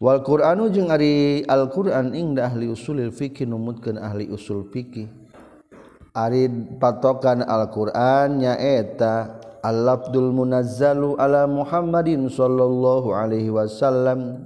Wal 0.00 0.24
qur'anu 0.24 0.72
jeung 0.72 0.88
ari 0.88 1.44
al 1.44 1.68
qur'an 1.68 2.16
ingda 2.16 2.48
ahli 2.48 2.72
usulil 2.72 3.12
fikih 3.12 3.44
numutkeun 3.44 4.00
ahli 4.00 4.32
usul 4.32 4.72
fikih 4.72 5.12
ari 6.16 6.48
patokan 6.80 7.44
al 7.44 7.68
qur'an 7.68 8.40
nyaeta 8.40 9.36
Al-Abdul 9.60 10.32
munazzalu 10.32 11.16
ala 11.20 11.44
Muhammadin 11.46 12.28
sallallahu 12.28 13.12
alaihi 13.12 13.52
wasallam. 13.52 14.44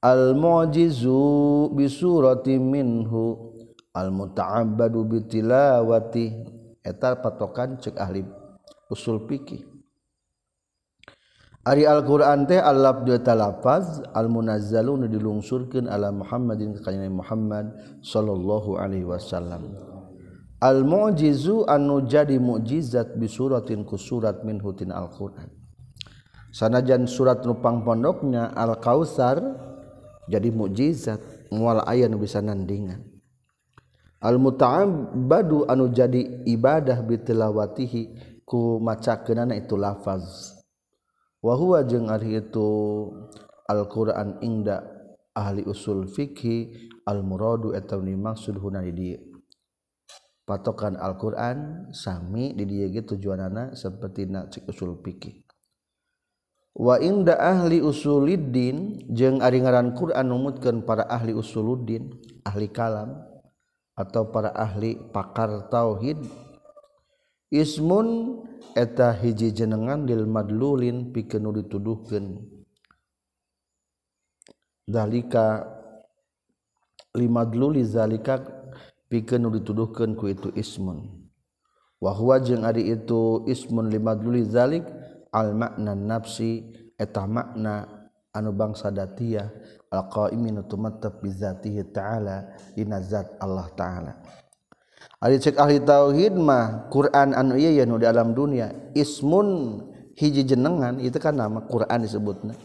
Al-mu'jizu 0.00 1.72
bisurati 1.76 2.56
minhu. 2.56 3.52
Al-muta'abbadu 3.90 5.02
bitilawati 5.02 6.58
Eta 6.80 7.20
patokan 7.20 7.76
cek 7.76 8.00
ahli 8.00 8.24
usul 8.88 9.28
fikih. 9.28 9.60
Ari 11.60 11.84
Al-Quran 11.84 12.48
teh 12.48 12.56
alaf 12.56 13.04
dua 13.04 13.20
talafaz 13.20 14.00
al-munazzalu 14.16 15.04
dilungsurkan 15.12 15.92
ala 15.92 16.08
Muhammadin 16.08 16.72
kekayaan 16.80 17.12
Muhammad 17.12 17.76
sallallahu 18.00 18.80
alaihi 18.80 19.04
wasallam. 19.04 19.76
Al-mu'jizu 20.60 21.64
anu 21.64 22.04
jadi 22.04 22.36
mukjizat 22.36 23.16
bisuratin 23.16 23.80
ku 23.88 23.96
surat 23.96 24.44
min 24.44 24.60
hutin 24.60 24.92
Al-Qur'an. 24.92 25.48
Sanajan 26.52 27.08
surat 27.08 27.40
nupang 27.48 27.80
pondoknya 27.80 28.52
Al-Kautsar 28.52 29.40
jadi 30.28 30.52
mukjizat 30.52 31.48
mual 31.48 31.80
aya 31.88 32.12
nu 32.12 32.20
bisa 32.20 32.44
nandingan. 32.44 33.00
Al-muta'abbadu 34.20 35.64
anu 35.64 35.88
jadi 35.88 36.44
ibadah 36.44 37.08
bitilawatihi 37.08 38.02
ku 38.44 38.76
macakeunana 38.84 39.56
itu 39.56 39.80
lafaz. 39.80 40.60
Wa 41.40 41.56
huwa 41.56 41.80
jeung 41.88 42.12
ari 42.12 42.36
itu 42.36 42.68
Al-Qur'an 43.64 44.44
ingda 44.44 44.84
ahli 45.32 45.64
usul 45.64 46.04
fikih 46.04 46.92
al-muradu 47.08 47.72
eta 47.72 47.96
dimaksud 47.96 48.60
huna 48.60 48.84
di 48.84 48.92
dieu 48.92 49.29
patokan 50.50 50.98
Alquran 50.98 51.86
sami 51.94 52.50
dieu 52.58 52.90
tujuan 53.06 53.46
anak 53.46 53.78
seperti 53.78 54.26
cik 54.26 54.66
usul 54.66 54.98
pikir 54.98 55.46
wainda 56.74 57.38
ahli 57.38 57.78
usuluddin 57.78 59.06
jeung 59.14 59.38
ari 59.38 59.62
ngaran 59.62 59.94
Quran 59.94 60.26
numutkeun 60.26 60.82
para 60.82 61.06
ahli 61.06 61.30
usuluddin 61.30 62.10
ahli 62.42 62.66
kalam 62.66 63.14
atau 63.94 64.34
para 64.34 64.50
ahli 64.58 64.98
pakar 65.14 65.70
tauhid 65.70 66.18
ismun 67.54 68.42
eta 68.74 69.14
hiji 69.14 69.54
jenengan 69.54 70.06
lil 70.06 70.26
madlulin 70.26 71.10
pikeun 71.10 71.50
dituduhkeun. 71.50 72.58
Dalika 74.90 75.66
limadluli 77.14 77.86
zalika 77.86 78.59
pikeun 79.10 79.42
nu 79.42 79.50
dituduhkeun 79.50 80.14
ku 80.14 80.30
itu 80.30 80.54
ismun. 80.54 81.10
Wa 81.98 82.14
huwa 82.14 82.38
jeung 82.40 82.62
ari 82.62 82.94
itu 82.94 83.44
ismun 83.50 83.90
limadluli 83.90 84.46
zalik 84.46 84.86
al 85.34 85.52
makna 85.52 85.92
nafsi 85.98 86.64
eta 86.96 87.26
makna 87.26 87.84
anu 88.30 88.54
bangsa 88.54 88.88
datiyah 88.94 89.50
al 89.90 90.06
qaimin 90.08 90.62
tumattab 90.64 91.18
bi 91.18 91.28
zatihi 91.34 91.90
ta'ala 91.90 92.56
dina 92.78 93.02
zat 93.02 93.36
Allah 93.42 93.66
ta'ala. 93.74 94.12
Ari 95.20 95.36
cek 95.36 95.60
ahli 95.60 95.82
tauhid 95.82 96.38
mah 96.38 96.88
Quran 96.88 97.36
anu 97.36 97.58
ieu 97.58 97.84
nu 97.84 98.00
di 98.00 98.08
alam 98.08 98.32
dunia 98.32 98.72
ismun 98.96 99.80
hiji 100.16 100.46
jenengan 100.48 100.96
itu 101.02 101.20
kan 101.20 101.36
nama 101.36 101.66
Quran 101.68 102.06
disebutna. 102.06 102.56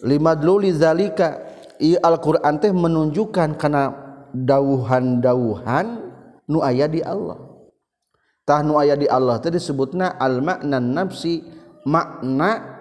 Limadluli 0.00 0.72
zalika 0.72 1.42
i 1.80 1.96
Al-Qur'an 2.00 2.56
teh 2.60 2.72
menunjukkan 2.72 3.56
karena 3.60 4.05
dauhan-dauhan 4.44 5.86
nu 6.50 6.60
aya 6.60 6.90
di 6.90 7.00
Allah. 7.00 7.40
Tah 8.46 8.62
nu 8.62 8.78
aya 8.78 8.94
di 8.94 9.08
Allah 9.08 9.40
tadi 9.40 9.58
disebutna 9.58 10.20
al 10.20 10.44
makna 10.44 10.78
nafsi 10.78 11.42
makna 11.86 12.76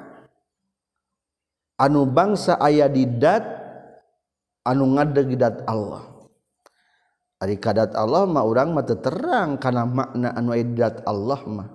anu 1.80 2.06
bangsa 2.06 2.60
aya 2.60 2.92
di 2.92 3.08
dat 3.08 3.46
anu 4.68 4.98
ngadedat 5.00 5.64
Allah. 5.70 6.04
Ari 7.40 7.60
kadat 7.60 7.94
Allah 7.94 8.24
mah 8.26 8.44
urang 8.48 8.72
mah 8.72 8.86
terang 8.88 9.60
karena 9.60 9.84
makna 9.84 10.34
anu 10.34 10.50
aya 10.54 10.64
di 10.66 10.76
dat 10.76 11.02
Allah 11.08 11.42
mah. 11.46 11.68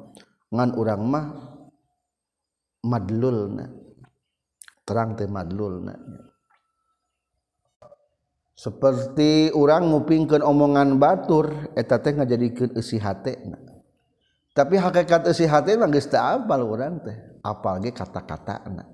Ngan 0.51 0.71
urang 0.75 1.03
mah 1.07 1.27
madlulna. 2.87 3.67
Terang 4.83 5.15
teh 5.15 5.31
madlulna. 5.31 5.95
seperti 8.61 9.49
orang 9.57 9.89
ngupingkan 9.89 10.45
omongan 10.45 11.01
batur 11.01 11.73
eta 11.73 11.97
teh 11.97 12.13
ngajadikeun 12.13 12.77
eusi 12.77 13.01
hatena 13.01 13.57
tapi 14.53 14.77
hakikat 14.77 15.33
eusi 15.33 15.49
hatena 15.49 15.89
geus 15.89 16.13
teu 16.13 16.21
apal 16.21 16.69
urang 16.69 17.01
teh 17.01 17.17
apal 17.41 17.81
ge 17.81 17.97
kata-katana 17.97 18.85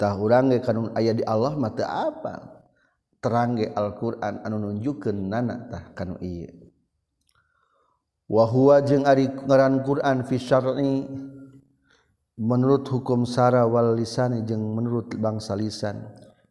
tah 0.00 0.16
urang 0.16 0.48
ge 0.48 0.64
kanun 0.64 0.96
aya 0.96 1.12
di 1.12 1.20
Allah 1.28 1.52
mah 1.52 1.76
teu 1.76 1.84
apal. 1.84 2.56
Terang 3.18 3.58
ge 3.58 3.66
Al-Qur'an 3.74 4.46
anu 4.46 4.62
nunjukkeun 4.62 5.26
nana 5.26 5.66
tah 5.66 5.90
kanu 5.90 6.22
ieu. 6.22 6.70
Wa 8.30 8.46
huwa 8.46 8.78
jeung 8.78 9.02
ari 9.10 9.26
ngaran 9.26 9.82
Qur'an 9.82 10.22
fi 10.22 10.38
syar'i 10.38 11.02
menurut 12.38 12.86
hukum 12.86 13.26
sara 13.26 13.66
wal 13.66 13.98
lisan 13.98 14.38
jeung 14.46 14.62
menurut 14.70 15.18
bangsa 15.18 15.58
lisan. 15.58 15.98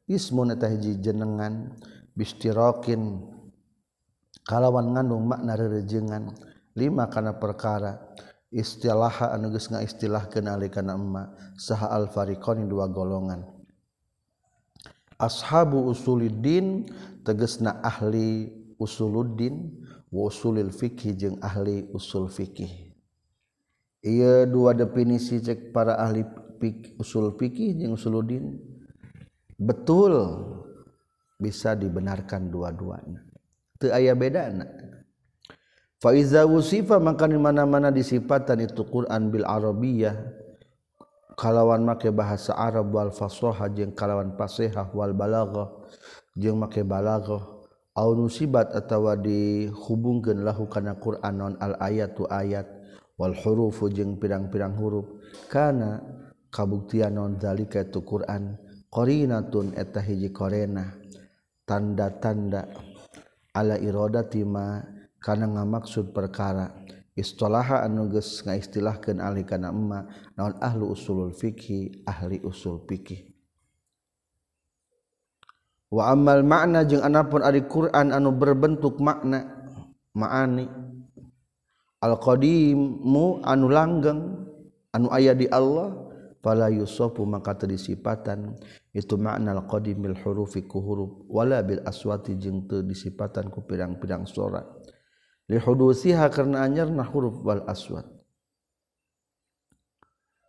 Ismun 0.07 0.55
eta 0.55 0.71
hiji 0.71 0.97
jenengan 1.03 1.77
bistirokin. 2.15 3.21
Kalawan 4.47 4.95
ngandung 4.95 5.27
makna 5.27 5.59
rerejengan 5.59 6.31
lima 6.73 7.11
kana 7.11 7.35
perkara. 7.35 7.99
Istilah 8.47 9.35
anu 9.35 9.51
geus 9.51 9.67
ngaistilahkeun 9.67 10.47
alikana 10.47 10.95
emma 10.95 11.35
saha 11.59 11.91
al 11.91 12.07
fariqani 12.07 12.63
dua 12.63 12.87
golongan. 12.87 13.43
Ashabu 15.19 15.91
usuluddin 15.91 16.87
tegesna 17.27 17.83
ahli 17.83 18.47
usuluddin 18.79 19.83
wa 20.07 20.31
usulil 20.31 20.71
fikih 20.71 21.11
jeung 21.19 21.37
ahli 21.43 21.91
usul 21.91 22.31
fikih 22.31 22.87
ia 24.07 24.45
dua 24.47 24.71
definisi 24.71 25.43
cek 25.43 25.75
para 25.75 25.99
ahli 25.99 26.23
pik, 26.61 26.95
usul 26.95 27.35
fikih 27.35 27.75
yang 27.75 27.97
usuludin 27.97 28.55
betul. 29.59 30.13
Bisa 31.37 31.77
dibenarkan 31.77 32.49
dua-duanya. 32.49 33.21
Teu 33.77 33.93
aya 33.93 34.17
bedana 34.17 34.65
fa 36.01 36.09
iza 36.17 36.41
wusifa 36.49 36.97
maka 36.97 37.29
di 37.29 37.37
mana-mana 37.37 37.93
disifatan 37.93 38.65
itu 38.65 38.81
Quran 38.89 39.29
bil 39.29 39.45
arabiyah. 39.45 40.17
Kalawan 41.37 41.85
make 41.85 42.09
bahasa 42.09 42.57
Arab 42.57 42.89
wal 42.89 43.13
fasahah 43.13 43.69
jeung 43.69 43.93
kalawan 43.93 44.33
fasihah 44.33 44.89
wal 44.89 45.13
balaghah 45.13 45.69
jeung 46.33 46.57
make 46.57 46.81
balaghah 46.81 47.45
au 47.93 48.09
nusibat 48.17 48.73
atawa 48.73 49.13
dihubungkeun 49.13 50.41
lahu 50.41 50.65
kana 50.65 50.97
Quran 50.97 51.33
non 51.37 51.53
al 51.61 51.77
ayatu 51.77 52.25
ayat 52.25 52.65
huruf 53.21 53.85
ujung 53.85 54.17
pirang-pirang 54.17 54.73
huruf. 54.73 55.21
Karena 55.53 56.01
kabuktian 56.49 57.13
nonzalika 57.13 57.85
itu 57.85 58.01
Quran 58.01 58.57
qarinatun 58.97 59.77
eta 59.77 60.01
hiji 60.01 60.33
korena 60.33 60.97
tanda-tanda 61.69 62.65
ala 63.53 63.77
irodatima 63.77 64.81
kana 65.21 65.45
ngamaksud 65.45 66.09
perkara. 66.09 66.73
Istolaha 67.17 67.81
anuges 67.81 68.45
ngaistilahkan 68.45 69.17
ahli 69.17 69.41
kana 69.41 69.73
emma 69.73 70.05
naon 70.37 70.53
ahlu 70.61 70.93
usulul 70.93 71.33
fiqhi 71.33 72.05
ahli 72.05 72.37
usul 72.45 72.85
fikih 72.85 73.33
wa 75.89 76.13
amal 76.13 76.45
makna 76.45 76.85
jeung 76.85 77.01
anapun 77.01 77.41
ari 77.41 77.65
Quran 77.65 78.13
anu 78.13 78.37
berbentuk 78.37 79.01
makna 79.01 79.49
maani. 80.13 80.69
Al 82.05 82.21
qadimu 82.21 83.41
anu 83.41 83.65
langgeng 83.65 84.21
anu 84.93 85.09
aya 85.09 85.33
di 85.33 85.49
Allah 85.49 86.06
fala 86.41 86.69
yusofu 86.71 87.25
maka 87.25 87.57
terdisipatan 87.57 88.55
itu 88.93 89.15
makna 89.15 89.57
qadimil 89.65 90.17
hurufi 90.21 90.65
ku 90.65 90.81
huruf. 90.81 91.11
Wala 91.29 91.61
bil 91.61 91.81
aswati 91.85 92.37
jeung 92.37 92.65
teu 92.65 92.81
disipatan 92.81 93.53
ku 93.53 93.61
pirang-pirang 93.61 94.25
suara. 94.25 94.65
Li 95.47 95.61
hudusiha 95.61 96.27
karena 96.33 96.67
anyarna 96.67 97.07
huruf 97.07 97.39
wal 97.45 97.63
aswat. 97.69 98.03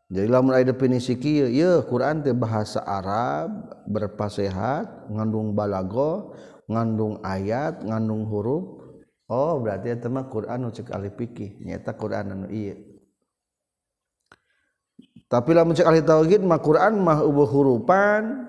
Jadi 0.09 0.25
lamun 0.25 0.57
aya 0.57 0.73
definisi 0.73 1.21
kieu 1.21 1.53
ieu 1.53 1.85
Quran 1.85 2.25
teh 2.25 2.33
bahasa 2.33 2.81
Arab 2.81 3.77
berpasehat 3.85 5.13
ngandung 5.13 5.53
balago 5.53 6.33
ngandung 6.65 7.21
ayat 7.21 7.85
ngandung 7.85 8.25
huruf. 8.25 8.81
Oh 9.29 9.61
berarti 9.61 9.93
eta 9.93 10.09
mah 10.09 10.33
Quran 10.33 10.65
nu 10.65 10.73
cek 10.73 10.89
alif 10.97 11.21
fikih. 11.21 11.61
Nyata 11.61 11.93
Quran 11.93 12.33
anu 12.33 12.49
ieu. 12.49 12.88
tapi 15.29 15.53
lamun 15.53 15.77
cek 15.77 15.85
ahli 15.85 16.01
tauhid 16.01 16.41
mah 16.41 16.61
Quran 16.65 17.05
mah 17.05 17.21
eueuh 17.21 17.49
hurupan 17.49 18.49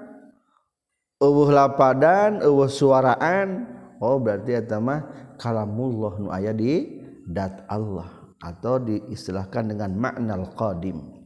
eueuh 1.19 1.49
lapadan 1.51 2.39
eueuh 2.39 2.71
suaraan. 2.71 3.77
Oh 3.99 4.15
berarti 4.15 4.55
eta 4.55 4.79
mah 4.79 5.35
kalamullah 5.35 6.15
nu 6.23 6.31
aya 6.31 6.55
di 6.55 7.03
dat 7.27 7.67
Allah 7.67 8.07
atau 8.39 8.79
diistilahkan 8.79 9.75
dengan 9.75 9.91
makna 9.91 10.39
al-qadim 10.39 11.19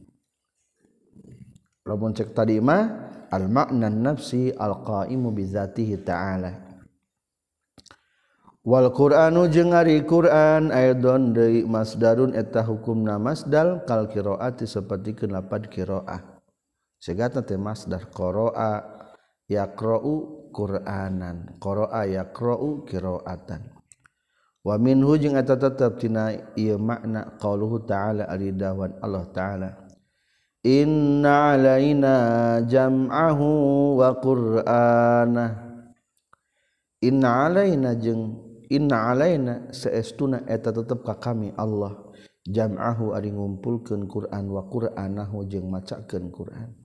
lamun 1.86 2.10
cek 2.10 2.34
tadi 2.34 2.58
mah 2.58 2.82
al 3.30 3.46
makna 3.46 3.92
nafsi 3.92 4.50
al 4.56 4.82
qaimu 4.82 5.30
bi 5.30 5.44
ta'ala. 5.46 6.63
Wal 8.64 8.88
Quranu 8.96 9.44
jeung 9.52 9.76
ari 9.76 10.00
Quran 10.08 10.72
aidon 10.72 11.36
deui 11.36 11.68
masdarun 11.68 12.32
eta 12.32 12.64
hukumna 12.64 13.20
masdal 13.20 13.84
kal 13.84 14.08
qiraati 14.08 14.64
sapertikeun 14.64 15.36
lapad 15.36 15.68
qiraah. 15.68 16.40
Segatna 16.96 17.44
teh 17.44 17.60
masdar 17.60 18.08
qaraa 18.08 18.80
yaqra'u 19.52 20.48
Qur'anan, 20.48 21.60
qaraa 21.60 22.08
yaqra'u 22.08 22.88
qiraatan. 22.88 23.68
Wa 24.64 24.80
minhu 24.80 25.12
jeung 25.20 25.36
eta 25.36 25.60
tetep 25.60 26.00
tina 26.00 26.32
ieu 26.56 26.80
makna 26.80 27.36
qauluhu 27.36 27.84
ta'ala 27.84 28.32
ari 28.32 28.48
dawuhan 28.48 28.96
Allah 29.04 29.28
ta'ala. 29.28 29.70
Inna 30.64 31.52
alaina 31.52 32.14
jam'ahu 32.64 33.48
wa 34.00 34.08
qur'anah. 34.24 35.50
Inna 37.04 37.28
alaina 37.44 37.92
jeung 37.92 38.43
inna 38.70 39.12
alaina 39.12 39.72
seestuna 39.74 40.44
eta 40.48 40.72
tetep 40.72 41.04
ka 41.04 41.16
kami 41.18 41.52
Allah 41.56 41.96
jam'ahu 42.44 43.16
ari 43.16 43.32
ngumpulkeun 43.32 44.04
Quran 44.08 44.44
wa 44.52 44.62
Qur'anahu 44.68 45.48
jeung 45.48 45.72
macakeun 45.72 46.28
Quran 46.28 46.84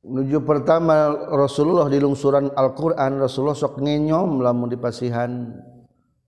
Nuju 0.00 0.40
pertama 0.48 1.12
Rasulullah 1.28 1.84
di 1.92 2.00
lungsuran 2.00 2.48
Al-Qur'an 2.56 3.20
Rasulullah 3.20 3.52
sok 3.52 3.84
ngenyom 3.84 4.40
lamun 4.40 4.72
dipasihan 4.72 5.52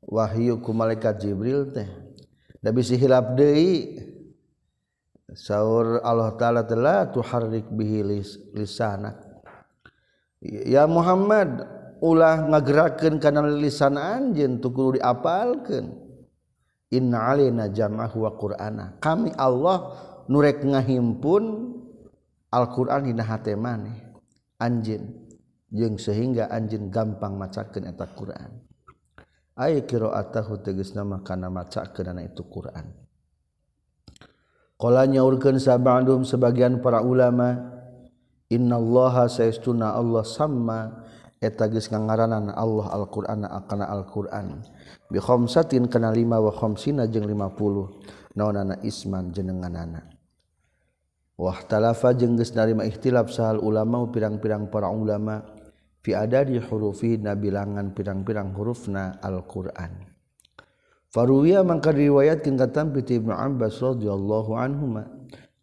wahyu 0.05 0.61
ku 0.61 0.77
malaikat 0.77 1.17
Jibril 1.25 1.73
teh. 1.73 1.89
Da 2.61 2.69
bisi 2.69 3.01
hilap 3.01 3.33
deui 3.33 3.97
saur 5.33 6.05
Allah 6.05 6.37
taala 6.37 6.69
telah 6.69 7.09
tuharrik 7.17 7.73
bihi 7.73 8.05
lisanak. 8.53 9.17
Ya 10.45 10.85
Muhammad 10.85 11.65
ulah 12.03 12.51
ngagerakeun 12.51 13.23
kana 13.23 13.47
lisan 13.47 13.95
anjen 13.95 14.59
tukul 14.59 14.99
diapalkeun. 14.99 16.03
Inna 16.93 17.33
alaina 17.33 17.73
jamah 17.73 18.13
wa 18.13 18.31
qur'ana. 18.37 19.01
Kami 19.01 19.33
Allah 19.39 19.97
nurek 20.29 20.61
ngahimpun 20.67 21.73
Al-Quran 22.53 23.09
dina 23.09 23.25
hate 23.25 23.57
maneh. 23.57 24.13
Anjin 24.61 25.09
jeung 25.73 25.97
sehingga 25.97 26.53
anjin 26.53 26.93
gampang 26.93 27.39
macakeun 27.41 27.89
eta 27.89 28.05
Quran. 28.13 28.61
Ay 29.57 29.89
qiraatahu 29.89 30.61
tegasna 30.61 31.01
mah 31.01 31.25
kana 31.25 31.49
macakeun 31.49 32.13
ana 32.13 32.29
itu 32.29 32.45
Quran. 32.45 32.93
Qala 34.77 35.09
nyaurkeun 35.09 35.57
sabandum 35.63 36.29
sebagian 36.29 36.85
para 36.85 37.01
ulama 37.01 37.73
innallaha 38.53 39.33
saistuna 39.33 39.97
Allah 39.97 40.27
sama 40.29 41.02
etagis 41.43 41.91
ngangaranan 41.91 42.55
Allah 42.55 42.87
Alquran 42.95 43.43
akana 43.45 43.91
Alquran. 43.91 44.63
Bi 45.11 45.19
khamsatin 45.19 45.91
kana 45.91 46.15
lima 46.15 46.39
wahomsina 46.39 47.11
jeung 47.11 47.27
50 47.27 48.39
naonana 48.39 48.79
isman 48.87 49.35
jenenganana. 49.35 50.07
Wah 51.37 51.59
talafa 51.67 52.15
jengges 52.15 52.55
narima 52.55 52.87
ikhtilaf 52.87 53.35
sahal 53.35 53.59
ulama 53.59 54.07
pirang-pirang 54.15 54.71
para 54.71 54.87
ulama 54.87 55.43
fi 56.07 56.15
ada 56.15 56.47
di 56.47 56.63
hurufi 56.63 57.19
na 57.19 57.35
bilangan 57.35 57.91
pirang-pirang 57.91 58.55
hurufna 58.55 59.19
Al-Qur'an. 59.19 60.07
Faruwiya 61.13 61.61
mangka 61.67 61.93
riwayatkeun 61.93 62.57
katam 62.57 62.95
piti 62.95 63.21
Ibnu 63.21 63.37
Abbas 63.37 63.83
radhiyallahu 63.85 64.57
anhuma 64.57 65.05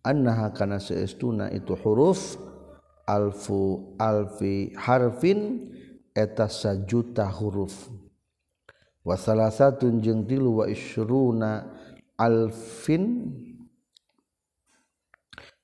annaha 0.05 0.53
kana 0.53 0.77
saestuna 0.77 1.49
itu 1.49 1.73
huruf 1.73 2.37
alfu 3.09 3.97
alfi 3.97 4.69
harfin 4.77 5.73
eta 6.13 6.45
sajuta 6.45 7.25
huruf. 7.25 7.89
Wa 9.01 9.17
salasatun 9.17 10.05
jeung 10.05 10.29
tilu 10.29 10.61
wa 10.61 10.69
isyruna 10.69 11.65
alfin 12.13 13.33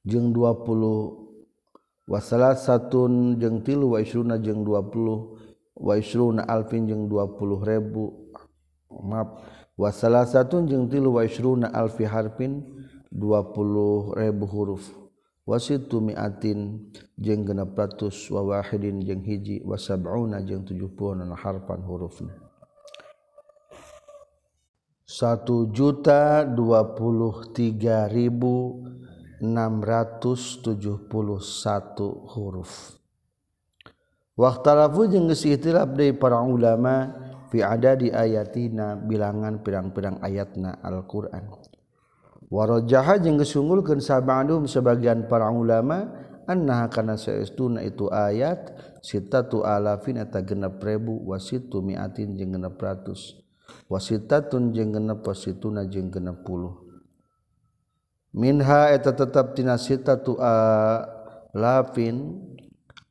jeung 0.01 0.33
20 0.33 2.09
wa 2.09 2.17
salasatun 2.17 3.37
jeung 3.37 3.61
tilu 3.61 3.93
wa 3.93 4.01
isyruna 4.01 4.41
jeung 4.41 4.65
20 4.65 5.77
wa 5.77 5.93
isyruna 5.93 6.41
alfin 6.49 6.89
jeung 6.89 7.05
20.000 7.05 9.05
maaf. 9.05 9.45
Wa 9.75 9.91
salasatun 9.91 10.71
jeung 10.71 10.87
tilu 10.89 11.19
wa 11.19 11.27
isyruna 11.27 11.67
alfi 11.69 12.07
harfin 12.09 12.65
20.000 13.13 14.17
huruf. 14.49 15.04
wasitu 15.45 16.01
miatin 16.01 16.89
jeng 17.21 17.45
genep 17.45 17.77
ratus 17.77 18.33
wa 18.33 18.41
wahidin 18.41 19.05
jeung 19.05 19.21
hiji 19.21 19.61
wa 19.61 19.77
sab'una 19.77 20.41
jeung 20.41 20.65
70 20.65 21.21
na 21.21 21.37
harfan 21.37 21.85
hurufna. 21.85 22.33
1 25.05 25.69
juta 25.69 26.49
23.671 26.49 29.45
huruf. 32.33 32.97
Waktu 34.35 34.99
jeung 35.13 35.31
geus 35.31 35.47
ihtilaf 35.47 35.95
para 36.19 36.43
ulama 36.43 37.15
fi 37.53 37.61
ada 37.63 37.95
di 37.95 38.11
ayatina 38.11 38.99
bilangan 38.99 39.63
pirang-pirang 39.63 40.19
ayatna 40.19 40.83
Al-Qur'an. 40.83 41.47
warajaha 42.55 43.19
jeng 43.19 43.35
kesunggulkan 43.35 43.99
sabandum 43.99 44.63
sebagian 44.63 45.27
para 45.27 45.51
ulama 45.51 46.07
annaha 46.47 46.87
kana 46.87 47.19
saestuna 47.19 47.83
itu 47.83 48.07
ayat 48.07 48.71
sitatu 49.03 49.67
alafin 49.67 50.23
eta 50.23 50.39
genep 50.39 50.79
rebu 50.79 51.19
wasitu 51.27 51.83
miatin 51.83 52.39
jeung 52.39 52.55
genep 52.55 52.79
ratus. 52.79 53.43
Wasitatun 53.91 54.71
jeung 54.71 54.95
genep 54.95 55.25
wasituna 55.25 55.83
jeung 55.89 56.13
genep 56.13 56.47
puluh. 56.47 56.79
Minha 58.31 58.93
eta 58.93 59.11
tetap 59.11 59.57
tina 59.57 59.75
sitatu 59.75 60.39
alafin 60.39 62.39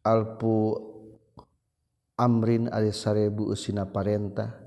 alpu 0.00 0.78
amrin 2.14 2.70
ari 2.70 2.94
sarebu 2.94 3.50
usina 3.50 3.88
parentah 3.88 4.62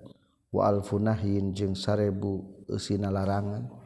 wa 0.52 0.68
alfu 0.68 1.00
nahyin 1.00 1.56
jeung 1.56 1.74
sarebu 1.74 2.68
usina 2.68 3.08
larangan. 3.08 3.77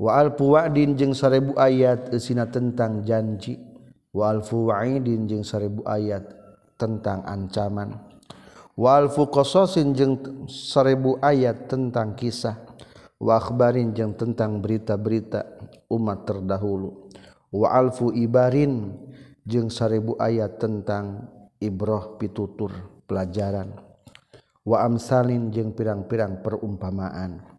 waal 0.00 0.34
puwadin 0.34 0.98
jeung 0.98 1.14
sarebu 1.14 1.54
ayat 1.58 2.14
sina 2.18 2.48
tentang 2.50 3.02
janji. 3.06 3.58
Waal 4.14 4.46
fuwaidin 4.46 5.26
jeung 5.26 5.42
sarebu 5.42 5.82
ayat 5.82 6.22
tentang 6.78 7.26
ancaman. 7.26 7.98
Waal 8.78 9.10
fuqasasin 9.10 9.90
jeung 9.94 10.46
sarebu 10.46 11.18
ayat 11.18 11.66
tentang 11.66 12.14
kisah. 12.14 12.62
Wa 13.18 13.42
akhbarin 13.42 13.90
jeung 13.90 14.14
tentang 14.14 14.62
berita-berita 14.62 15.46
umat 15.90 16.26
terdahulu. 16.26 17.10
Wa 17.54 17.74
alfu 17.74 18.10
ibarin 18.14 18.94
jeung 19.46 19.70
sarebu 19.70 20.18
ayat 20.18 20.62
tentang 20.62 21.26
ibrah 21.58 22.14
pitutur 22.18 22.70
pelajaran. 23.10 23.74
Wa 24.62 24.86
amsalin 24.86 25.50
jeung 25.50 25.74
pirang-pirang 25.74 26.42
perumpamaan. 26.42 27.53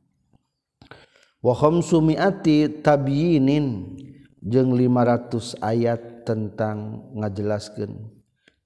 wahomsumiati 1.45 2.81
tabiinin 2.81 3.93
jeung 4.41 4.73
500 4.73 5.61
ayat 5.61 6.25
tentang 6.25 7.05
ngajelaskan 7.13 8.09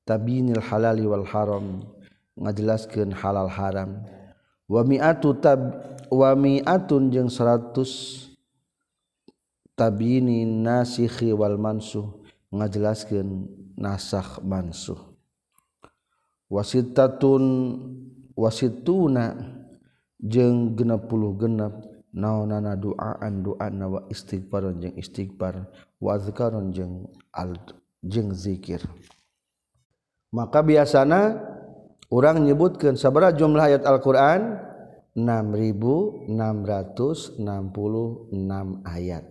tabinil 0.08 0.64
halali 0.64 1.04
wal 1.04 1.28
haram 1.28 1.84
ngajelaskan 2.40 3.12
halal 3.12 3.52
haram. 3.52 4.08
Wa 4.70 4.88
mi'atu 4.88 5.36
tab 5.44 5.60
wa 6.08 6.32
mi'atun 6.40 7.12
jeung 7.12 7.28
100 7.28 7.76
tabinin 9.76 10.64
nasikhi 10.64 11.36
wal 11.36 11.60
mansuh 11.60 12.08
ngajelaskeun 12.56 13.50
nasakh 13.76 14.40
mansuh. 14.40 14.98
Wasitatun 16.48 17.44
wasituna 18.40 19.36
jeung 20.16 20.80
60 20.80 21.42
genep. 21.44 21.89
naonana 22.14 22.76
doaan 22.76 23.44
doana 23.46 23.88
wa 23.88 24.02
istighfaron 24.10 24.80
jeung 24.82 24.98
istighfar 24.98 25.68
wazkaron 26.02 26.72
jeung 26.74 27.06
al 27.34 27.54
jeung 28.02 28.34
zikir. 28.34 28.82
Maka 30.30 30.62
biasana 30.62 31.42
orang 32.14 32.46
nyebutkan 32.46 32.94
sabara 32.98 33.34
jumlah 33.34 33.66
ayat 33.66 33.86
Al-Qur'an 33.86 34.60
6666 35.18 37.42
ayat. 38.86 39.26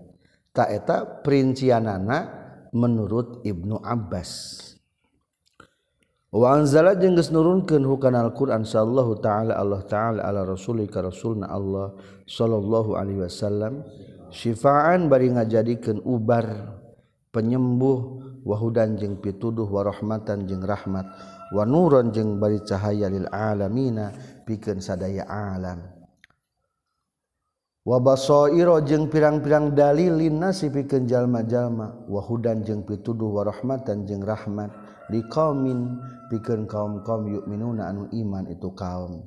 Tak 0.51 0.69
eta 0.75 1.23
perincianana 1.23 2.19
menurut 2.75 3.47
Ibnu 3.47 3.79
Abbas. 3.79 4.59
Wazala 6.29 6.93
jeung 6.93 7.17
geus 7.17 7.33
nurunkeun 7.33 7.89
hukana 7.89 8.21
Al-Qur'an 8.21 8.61
sallallahu 8.61 9.17
taala 9.25 9.57
Allah 9.57 9.81
taala 9.89 10.21
ala 10.29 10.45
rasuli 10.45 10.85
ka 10.85 11.01
rasulna 11.01 11.49
Allah 11.49 11.97
sallallahu 12.29 13.01
alaihi 13.01 13.25
wasallam 13.25 13.81
syifaan 14.29 15.09
bari 15.09 15.33
ngajadikeun 15.33 16.05
ubar 16.05 16.77
penyembuh 17.33 18.21
wahudan 18.45 19.01
jeung 19.01 19.17
pituduh 19.25 19.65
warahmatan 19.73 20.45
jeung 20.45 20.61
rahmat 20.61 21.09
wa 21.49 21.65
nuron 21.65 22.13
jeung 22.13 22.37
bari 22.37 22.61
cahaya 22.61 23.09
lil 23.09 23.25
alamina 23.33 24.13
pikeun 24.45 24.85
sadaya 24.85 25.25
alam. 25.25 25.81
Wa 27.89 28.05
basaira 28.05 28.85
jeung 28.85 29.09
pirang-pirang 29.09 29.73
dalil 29.73 30.21
linnasi 30.21 30.69
pikeun 30.69 31.09
jalma-jalma 31.09 32.05
wahudan 32.05 32.61
jeung 32.69 32.85
pituduh 32.85 33.33
warahmatan 33.33 34.05
jeung 34.05 34.21
rahmat 34.21 34.88
liqamin 35.09 36.01
pikeun 36.29 36.69
kaum-kaum 36.69 37.29
yu'minuna 37.29 37.89
anu 37.89 38.09
iman 38.13 38.47
itu 38.49 38.69
kaum. 38.77 39.25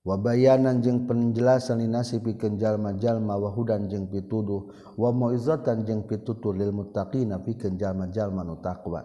Wabayanan 0.00 0.80
jeung 0.80 1.04
penjelasan 1.04 1.84
linasi 1.84 2.24
pikeun 2.24 2.56
jalma-jalma 2.56 3.36
wahudan 3.36 3.84
jeung 3.86 4.08
pituduh 4.08 4.72
wa 4.96 5.12
mauizatan 5.12 5.84
jeung 5.84 6.08
pitutur 6.08 6.56
lil 6.56 6.72
muttaqina 6.72 7.38
pikeun 7.44 7.76
jalma-jalma 7.76 8.40
nu 8.40 8.56
taqwa. 8.58 9.04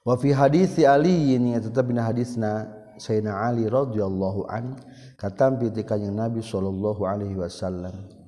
Wa 0.00 0.16
fi 0.16 0.32
hadisi 0.32 0.88
ali 0.88 1.36
ini 1.36 1.52
tetap 1.60 1.84
dina 1.84 2.08
hadisna 2.08 2.80
Sayyidina 3.00 3.32
Ali 3.48 3.64
radhiyallahu 3.64 4.48
an 4.48 4.76
katampi 5.16 5.72
ti 5.72 5.84
kanjing 5.84 6.16
Nabi 6.16 6.40
sallallahu 6.44 7.04
alaihi 7.04 7.36
wasallam. 7.36 8.19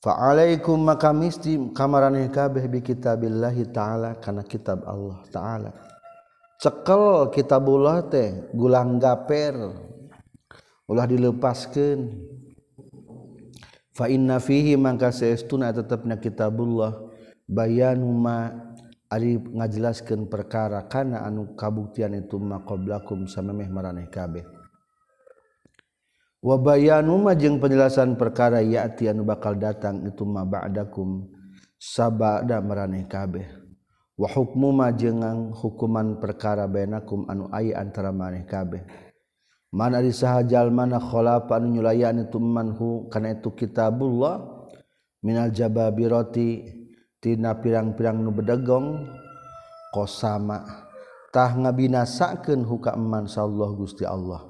Fa'alaikum 0.00 0.80
maka 0.80 1.12
misti 1.12 1.60
kamaraneh 1.76 2.32
kabeh 2.32 2.64
bi 2.72 2.80
kitabillahi 2.80 3.68
ta'ala 3.68 4.16
kana 4.16 4.48
kitab 4.48 4.80
Allah 4.88 5.20
ta'ala. 5.28 5.70
Cekel 6.56 7.28
kitabullah 7.28 8.08
teh 8.08 8.48
gulang 8.56 8.96
gaper. 8.96 9.76
Ulah 10.88 11.04
dilepaskeun. 11.04 12.16
Fa 13.92 14.08
inna 14.08 14.40
fihi 14.40 14.80
mangka 14.80 15.12
saestuna 15.12 15.68
tetepna 15.68 16.16
kitabullah 16.16 16.96
bayanuma 17.44 18.56
ari 19.12 19.36
ngajelaskeun 19.36 20.32
perkara 20.32 20.88
kana 20.88 21.28
anu 21.28 21.52
kabuktian 21.52 22.16
itu 22.16 22.40
maqablakum 22.40 23.28
samemeh 23.28 23.68
maraneh 23.68 24.08
kabeh. 24.08 24.59
wabayanuma 26.40 27.36
jeung 27.36 27.60
penjelasan 27.60 28.16
perkara 28.16 28.64
ya'ti 28.64 29.12
anu 29.12 29.24
bakal 29.24 29.56
datang 29.56 30.04
itu 30.08 30.24
ma 30.24 30.44
ba'dakum 30.44 31.28
sabada 31.76 32.60
maraneh 32.60 33.04
kabeh. 33.08 33.46
Wa 34.20 34.28
hukmuma 34.28 34.92
jeung 34.92 35.52
hukuman 35.56 36.20
perkara 36.20 36.68
bainakum 36.68 37.24
anu 37.28 37.48
aya 37.52 37.80
antara 37.80 38.12
maneh 38.12 38.44
kabeh. 38.44 38.84
Man 39.70 39.94
ari 39.94 40.10
sahajal 40.10 40.68
mana 40.68 41.00
khalafa 41.00 41.56
anu 41.56 41.78
nyulayan 41.78 42.26
itu 42.26 42.36
manhu 42.36 43.08
kana 43.08 43.38
itu 43.38 43.48
kitabullah. 43.54 44.60
Minal 45.20 45.52
jababirati 45.52 46.64
tina 47.20 47.52
pirang-pirang 47.60 48.24
nu 48.24 48.32
bedegong 48.32 49.04
qosama 49.92 50.64
tah 51.28 51.52
ngabinasakeun 51.52 52.64
huka 52.64 52.96
man 52.96 53.28
sallallahu 53.28 53.84
gusti 53.84 54.08
Allah. 54.08 54.49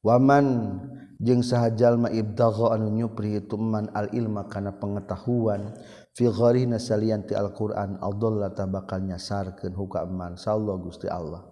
waman 0.00 0.80
jeung 1.20 1.44
sahjallma 1.44 2.08
Ibdalho 2.08 2.72
anu 2.72 2.88
nyupri 2.88 3.36
ituman 3.36 3.92
al-ilma 3.92 4.48
kana 4.48 4.80
pengetahuan 4.80 5.76
figorina 6.16 6.80
salianti 6.80 7.36
Alquran 7.36 8.00
Abdullah 8.00 8.50
ta 8.56 8.64
bakal 8.64 9.04
nyasarkan 9.04 9.76
hukaman 9.76 10.40
Sallah 10.40 10.80
Gusti 10.80 11.06
Allah. 11.06 11.44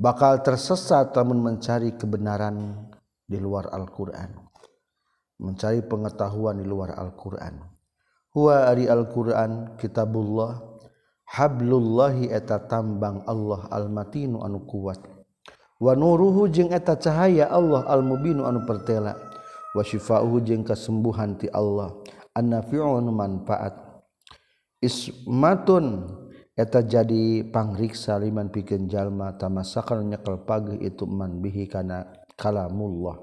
Bakal 0.00 0.40
tersesat 0.40 1.12
namun 1.12 1.44
mencari 1.44 1.92
kebenaran 1.92 2.88
di 3.28 3.36
luar 3.36 3.68
Al-Quran. 3.68 4.32
Mencari 5.44 5.84
pengetahuan 5.84 6.56
di 6.56 6.64
luar 6.64 6.96
Al-Quran. 6.96 7.60
Huwa 8.32 8.70
ari 8.70 8.88
Al-Quran 8.88 9.76
kitabullah 9.76 10.56
hablullahi 11.28 12.32
eta 12.32 12.64
tambang 12.64 13.28
Allah 13.28 13.68
al-matinu 13.68 14.40
anu 14.40 14.64
kuat. 14.64 15.19
wanuruhu 15.80 16.46
jeung 16.52 16.70
eta 16.70 16.94
cahaya 17.00 17.48
Allah 17.48 17.88
almubinu 17.88 18.44
anu 18.44 18.62
pertela. 18.68 19.16
Wasyifahu 19.72 20.44
jeung 20.44 20.62
kasembuhan 20.62 21.40
ti 21.40 21.48
Allah. 21.50 21.96
Annafi'un 22.36 23.08
manfaat. 23.10 23.74
Ismatun 24.78 26.06
eta 26.56 26.84
jadi 26.84 27.48
pangriksa 27.48 28.20
liman 28.20 28.52
pikeun 28.52 28.86
jalma 28.86 29.32
tamasakan 29.40 30.12
nyekel 30.12 30.44
pagi 30.44 30.76
itu 30.84 31.08
man 31.08 31.40
bihi 31.40 31.64
kana 31.64 32.06
kalamullah. 32.36 33.16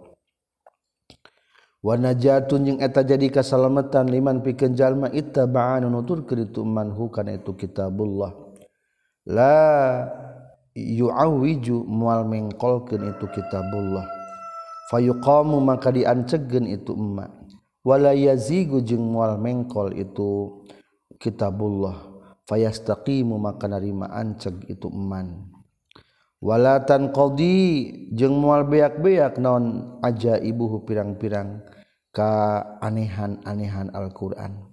Wanajatun 1.84 2.60
jeung 2.66 2.80
eta 2.82 3.06
jadi 3.06 3.30
kasalamatan 3.30 4.10
liman 4.10 4.42
pikeun 4.42 4.74
jalma 4.74 5.14
ittaba'an 5.14 5.86
nutur 5.86 6.26
ka 6.26 6.34
itu 6.34 6.66
man 6.66 6.90
hukana 6.96 7.38
itu 7.38 7.54
kitabullah. 7.54 8.34
La 9.28 9.56
yuawiju 10.78 11.90
mual 11.90 12.22
mengkolkeun 12.30 13.10
itu 13.10 13.26
kitabullah. 13.34 14.06
Fayuqamu 14.94 15.58
maka 15.60 15.90
diancegeun 15.90 16.70
itu 16.70 16.94
emma 16.94 17.28
wala 17.82 18.14
yazigu 18.14 18.86
jeung 18.86 19.10
mual 19.10 19.42
mengkol 19.42 19.92
itu 19.98 20.62
kitabullah. 21.18 22.14
Fayastaqimu 22.48 23.36
maka 23.36 23.68
narima 23.68 24.08
anceg 24.08 24.72
itu 24.72 24.88
eman. 24.88 25.52
Walatan 26.40 27.12
qadi 27.12 27.92
jeung 28.16 28.40
mual 28.40 28.64
beak-beak 28.64 29.36
naon 29.42 29.98
aja 30.00 30.40
ibuhu 30.40 30.88
pirang-pirang 30.88 31.66
ka 32.16 32.64
anehan-anehan 32.80 33.92
Al-Qur'an. 33.92 34.64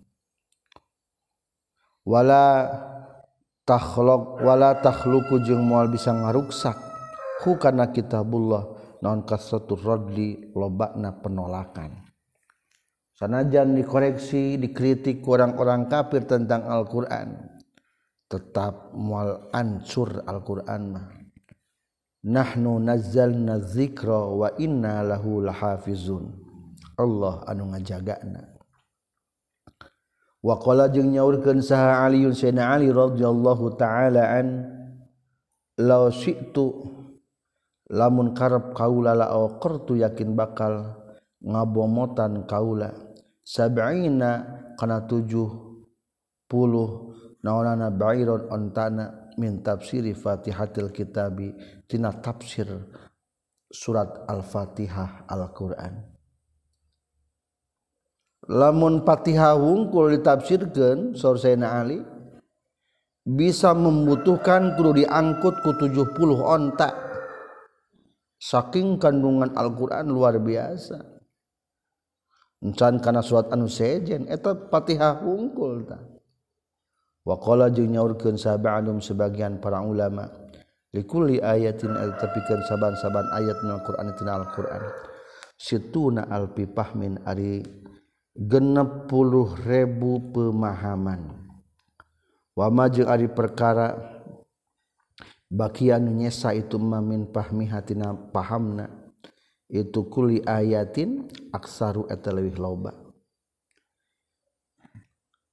Wala 2.07 2.47
takhlog 3.65 4.45
wala 4.45 4.79
takhluku 4.79 5.41
jeung 5.43 5.65
moal 5.65 5.89
bisa 5.89 6.13
ngaruksak. 6.13 6.77
Hu 7.45 7.57
kana 7.61 7.93
kitabullah 7.93 8.65
naon 9.01 9.25
kasatu 9.25 9.77
radli 9.77 10.53
lobakna 10.53 11.17
penolakan. 11.21 12.05
Sanajan 13.15 13.77
dikoreksi 13.77 14.57
dikritik 14.61 15.25
orang-orang 15.25 15.87
kafir 15.89 16.25
tentang 16.25 16.67
Al-Qur'an 16.67 17.57
tetap 18.27 18.97
moal 18.97 19.49
ancur 19.53 20.25
Al-Qur'an 20.25 20.83
mah. 20.89 21.07
Nahnu 22.25 22.81
nazzalna 22.81 23.61
dzikra 23.61 24.33
wa 24.33 24.49
inna 24.57 25.05
lahu 25.05 25.45
lahafizun. 25.45 26.33
Allah 26.97 27.43
anu 27.51 27.75
ngajagana 27.75 28.54
wakola 30.45 30.93
jeung 30.93 31.17
nyaurkeun 31.17 31.65
saha 31.65 32.05
Aliun 32.05 32.37
Sayyidina 32.37 32.77
Ali 32.77 32.93
radhiyallahu 32.93 33.81
taala 33.81 34.29
an 34.37 34.47
law 35.81 36.13
syi'tu 36.13 36.85
lamun 37.89 38.37
karep 38.37 38.77
kaula 38.77 39.17
la 39.17 39.33
aqartu 39.33 39.97
yakin 39.97 40.37
bakal 40.37 41.01
ngabomotan 41.41 42.45
kaula. 42.45 42.93
Sab'ina 43.45 44.45
kana 44.81 45.05
tujuh 45.05 45.49
puluh 46.49 47.13
naonana 47.45 47.93
ba'iron 47.93 48.49
ontana 48.49 49.33
min 49.37 49.61
tafsiri 49.61 50.17
fatihatil 50.17 50.89
kitabi 50.89 51.53
tina 51.85 52.09
tafsir 52.25 52.69
surat 53.69 54.25
al-fatihah 54.29 55.29
al-quran. 55.29 56.14
lamun 58.49 59.05
Fatihah 59.05 59.57
wungkul 59.57 60.21
ditafsirkan 60.21 61.17
Saur 61.17 61.41
Sayyidina 61.41 61.81
Ali 61.81 62.01
bisa 63.25 63.73
membutuhkan 63.73 64.77
kudu 64.77 65.01
diangkut 65.01 65.65
ku 65.65 65.73
70 65.73 66.13
ontak 66.45 66.93
saking 68.37 69.01
kandungan 69.01 69.49
Al-Qur'an 69.57 70.13
luar 70.13 70.37
biasa. 70.37 71.01
Encan 72.65 72.97
kana 73.01 73.21
surat 73.21 73.53
anu 73.53 73.69
sejen 73.69 74.25
eta 74.29 74.57
Fatihah 74.57 75.21
wungkul 75.21 75.85
ta 75.85 76.01
waqala 77.25 77.73
jeung 77.73 77.93
nyaurkeun 77.93 78.37
sab'anum 78.37 79.01
sebagian 79.01 79.61
para 79.61 79.81
ulama 79.85 80.29
likulli 80.93 81.41
ayatin 81.41 81.93
tepikeun 82.21 82.61
saban-saban 82.69 83.25
ayat 83.37 83.57
Al-Quran 83.65 84.09
tina 84.17 84.37
Al-Qur'an. 84.41 84.85
Situna 85.55 86.29
alfi 86.29 86.67
pahmin 86.69 87.21
ari 87.25 87.63
genep 88.35 89.07
puluh 89.07 89.55
ribu 89.63 90.19
pemahaman. 90.35 91.39
Wama 92.55 92.87
jeung 92.91 93.11
ari 93.11 93.27
perkara 93.31 93.95
bagian 95.51 96.07
nyesa 96.07 96.55
itu 96.55 96.79
mamin 96.79 97.27
pahmi 97.31 97.67
hatina 97.67 98.15
pahamna 98.15 98.89
itu 99.71 100.05
kuli 100.07 100.43
ayatin 100.47 101.29
aksaru 101.51 102.07
eta 102.11 102.31
leuwih 102.31 102.59
loba. 102.59 102.95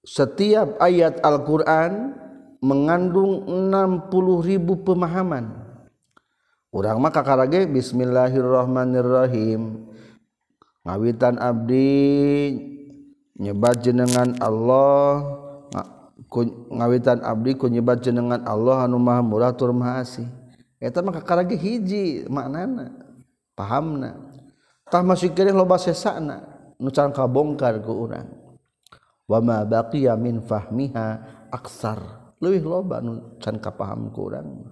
Setiap 0.01 0.81
ayat 0.81 1.21
Al-Qur'an 1.21 2.17
mengandung 2.61 3.45
60 3.45 4.09
ribu 4.41 4.81
pemahaman. 4.81 5.61
Orang 6.73 7.01
mah 7.01 7.11
karage 7.13 7.67
bismillahirrahmanirrahim. 7.69 9.85
ngawitan 10.85 11.37
abdi 11.41 11.89
nyebat 13.37 13.81
jenengan 13.81 14.37
Allah. 14.41 15.39
Ngawitan 16.71 17.27
abdi 17.27 17.59
ku 17.59 17.67
nyebat 17.67 18.07
jenengan 18.07 18.39
Allah 18.47 18.87
anu 18.87 18.95
maha 19.01 19.19
murah 19.19 19.51
tur 19.51 19.75
maha 19.75 20.05
asih. 20.05 20.29
Eta 20.79 21.03
mah 21.03 21.11
kakarage 21.11 21.59
hiji 21.59 22.23
maknana 22.31 22.89
pahamna. 23.53 24.15
Tah 24.87 25.03
masih 25.03 25.35
kireh 25.35 25.51
loba 25.51 25.75
sesana 25.75 26.41
nu 26.79 26.87
can 26.89 27.11
kabongkar 27.11 27.83
ku 27.83 28.07
urang. 28.07 28.31
Wa 29.27 29.43
ma 29.43 29.67
baqiya 29.67 30.15
min 30.15 30.39
fahmiha 30.39 31.07
aksar. 31.51 31.99
Leuwih 32.39 32.63
loba 32.63 33.03
nu 33.03 33.37
can 33.43 33.59
kapaham 33.59 34.09
ku 34.15 34.31
urang. 34.31 34.71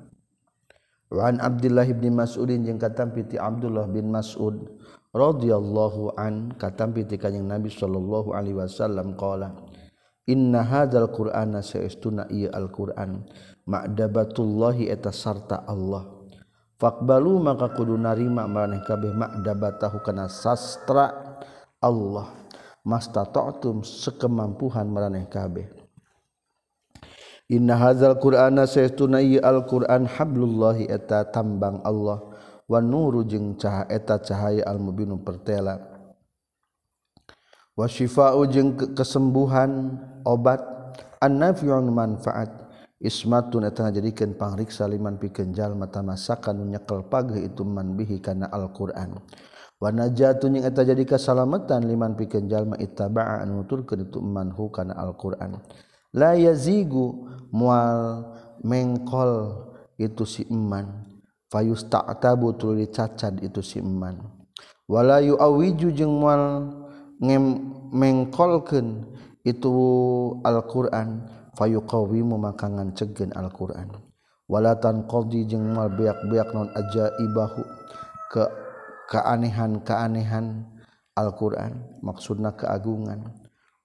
Wa 1.12 1.28
an 1.28 1.44
Abdullah 1.44 1.90
bin 1.92 2.16
Mas'udin 2.16 2.64
jeung 2.64 2.80
katam 2.80 3.12
piti 3.12 3.36
Abdullah 3.36 3.90
bin 3.90 4.08
Mas'ud. 4.14 4.80
Radhiyallahu 5.10 6.14
an 6.14 6.54
katampi 6.54 7.06
ti 7.06 7.18
kanjing 7.18 7.50
Nabi 7.50 7.74
sallallahu 7.74 8.38
alaihi 8.38 8.62
wasallam 8.62 9.18
qala 9.18 9.58
inna 10.30 10.62
hadzal 10.62 11.10
qur'ana 11.10 11.66
saestuna 11.66 12.30
ieu 12.30 12.54
al-qur'an 12.54 13.26
ma'dabatullahi 13.66 14.90
eta 14.94 15.10
sarta 15.10 15.66
Allah. 15.66 16.06
Faqbalu 16.80 17.44
maka 17.44 17.74
kudu 17.76 17.98
narima 17.98 18.46
maneh 18.46 18.86
kabeh 18.86 19.12
ma'dabatahu 19.12 20.00
kana 20.06 20.30
sastra 20.30 21.12
Allah. 21.82 22.30
Mastata'tum 22.86 23.84
sekemampuhan 23.84 24.88
maraneh 24.88 25.28
kabeh. 25.28 25.68
Inna 27.50 27.82
hadzal 27.82 28.22
qur'ana 28.22 28.70
saestuna 28.70 29.26
ieu 29.26 29.42
al-qur'an 29.42 30.06
hablullahi 30.06 30.86
eta 30.86 31.26
tambang 31.34 31.82
Allah 31.82 32.29
wan 32.70 32.86
nuru 32.86 33.26
jeung 33.26 33.58
caha 33.58 33.90
eta 33.90 34.22
cahaya 34.22 34.62
almubinu 34.70 35.18
pertela. 35.26 35.82
Wasyifa'u 37.74 38.46
jeung 38.54 38.78
kesembuhan 38.94 39.98
obat. 40.22 40.62
Annafi'un 41.20 41.90
manfaat. 41.90 42.70
Ismatun 43.00 43.64
eta 43.64 43.88
ngajadikeun 43.88 44.36
pangriksa 44.36 44.84
liman 44.84 45.18
pikeun 45.18 45.56
jalma 45.56 45.88
tamasakan 45.88 46.68
nyekel 46.68 47.08
pagi 47.08 47.48
itu 47.48 47.64
man 47.64 47.96
bihi 47.96 48.20
kana 48.20 48.52
Al-Qur'an. 48.52 49.16
Wa 49.80 49.90
najatun 49.96 50.60
jeung 50.60 50.68
eta 50.68 50.84
jadi 50.84 51.08
kasalamatan 51.08 51.88
liman 51.88 52.20
pikeun 52.20 52.52
jalma 52.52 52.76
ittaba'a 52.76 53.48
nuturkeun 53.48 54.12
itu 54.12 54.20
man 54.20 54.52
hu 54.52 54.68
kana 54.68 55.00
Al-Qur'an. 55.00 55.64
La 56.12 56.36
yazigu 56.36 57.32
mual 57.56 58.28
mengkol 58.68 59.64
itu 59.96 60.28
si 60.28 60.44
iman 60.52 61.09
fayus 61.50 61.86
ta'tabu 61.90 62.56
tuluy 62.56 62.86
dicacad 62.86 63.42
itu 63.42 63.60
si 63.60 63.82
iman 63.82 64.16
wala 64.86 65.20
yu'awiju 65.22 65.92
jeung 65.94 66.18
moal 66.18 66.70
mengkolkeun 67.92 69.18
itu 69.44 69.74
Al-Qur'an 70.46 71.26
fayuqawimu 71.58 72.40
maka 72.40 72.68
ngancegeun 72.72 73.36
Al-Qur'an. 73.36 73.92
Wala 74.50 74.74
tanqadi 74.82 75.46
jeung 75.46 75.78
moal 75.78 75.94
beak-beak 75.94 76.50
non 76.58 76.74
ajaibahu 76.74 77.62
ke 78.34 78.44
keanehan-keanehan 79.14 80.66
alquran 81.14 81.86
maksudna 82.02 82.58
keagungan. 82.58 83.30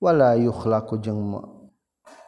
Wala 0.00 0.40
yukhlaqu 0.40 1.04
jeung 1.04 1.20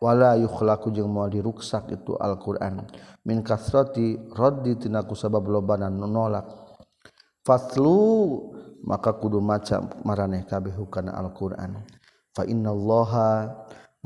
wala 0.03 0.37
yukhlaku 0.37 0.93
jeung 0.93 1.11
mau 1.11 1.29
diruksak 1.29 1.91
itu 1.93 2.15
Alquran. 2.21 2.85
Min 3.25 3.43
kasrati 3.43 4.17
roddi 4.33 4.77
tinaku 4.77 5.17
sabab 5.17 5.49
lobanan 5.49 5.97
nolak. 5.97 6.47
Faslu 7.47 7.99
maka 8.87 9.15
kudu 9.19 9.39
maca 9.43 9.83
maraneh 10.03 10.45
kabeh 10.47 10.77
kana 10.91 11.15
Alquran. 11.17 11.83
Fa 12.35 12.45
innallaha 12.45 13.51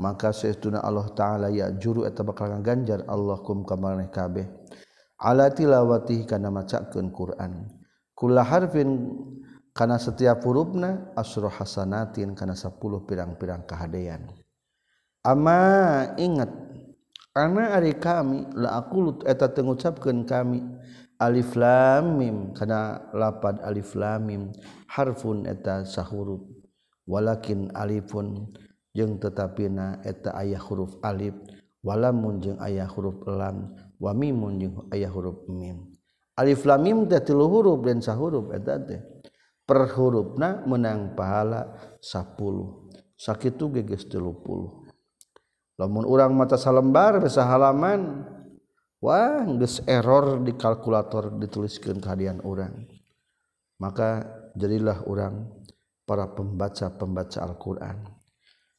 maka 0.01 0.33
sesuna 0.33 0.81
Allah 0.81 1.07
taala 1.13 1.47
ya 1.53 1.69
juru 1.75 2.09
eta 2.09 2.25
bakal 2.25 2.49
ganjar 2.65 3.05
Allah 3.05 3.37
kum 3.43 3.65
ka 3.67 3.77
maraneh 3.77 4.09
kabeh. 4.09 4.45
Ala 5.21 5.53
tilawati 5.53 6.25
kana 6.25 6.49
macakeun 6.49 7.13
Quran. 7.13 7.69
Kula 8.17 8.41
harfin 8.41 9.13
kana 9.69 10.01
setiap 10.01 10.41
hurufna 10.41 11.13
asro 11.13 11.45
hasanatin 11.45 12.33
kana 12.33 12.57
10 12.57 12.77
pirang-pirang 13.05 13.63
kahadean. 13.69 14.33
ama 15.21 15.59
ingat 16.17 16.49
karena 17.31 17.77
Ari 17.79 17.95
kami 17.95 18.49
la 18.57 18.81
aku 18.81 19.23
eta 19.23 19.47
tengucapkan 19.53 20.27
kami 20.27 20.59
Alif 21.21 21.53
lamim 21.53 22.49
karena 22.57 22.97
lapad 23.13 23.61
Alif 23.61 23.93
lamim 23.93 24.49
harfun 24.89 25.45
eta 25.45 25.85
sahuruf 25.85 26.41
walakin 27.05 27.69
alifun 27.77 28.49
jeng 28.97 29.21
tetapina 29.21 30.01
eta 30.01 30.33
ayah 30.41 30.57
huruf 30.57 30.97
alif 31.05 31.37
walamun 31.85 32.41
jeng 32.41 32.57
ayah 32.57 32.89
huruf 32.89 33.21
lam 33.29 33.77
wamimun 34.01 34.57
jeng 34.57 34.73
ayah 34.89 35.13
huruf 35.13 35.45
mim. 35.45 35.93
Alif 36.33 36.65
lamim 36.65 37.05
teh 37.05 37.21
tilu 37.21 37.45
huruf 37.45 37.85
dan 37.85 38.01
sahuruf 38.01 38.49
eta 38.57 38.81
teh 38.81 39.01
per 39.61 39.93
hurufna 39.93 40.65
menang 40.65 41.13
pahala 41.13 41.69
10 42.01 42.33
sakitu 43.13 43.69
geges 43.69 44.09
30 44.09 44.80
lamun 45.81 46.05
orang 46.05 46.37
mata 46.37 46.61
salembar 46.61 47.17
bisa 47.17 47.41
halaman 47.41 48.21
wah 49.01 49.41
geus 49.57 49.81
error 49.89 50.37
di 50.45 50.53
kalkulator 50.53 51.33
dituliskan 51.41 51.97
kehadian 51.97 52.37
orang 52.45 52.85
maka 53.81 54.21
jadilah 54.53 55.01
orang 55.09 55.49
para 56.05 56.29
pembaca-pembaca 56.29 57.41
Al-Quran 57.41 57.97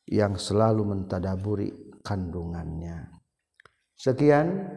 yang 0.07 0.39
selalu 0.39 0.95
mentadaburi 0.95 1.99
kandungannya. 2.07 3.11
Sekian 3.99 4.71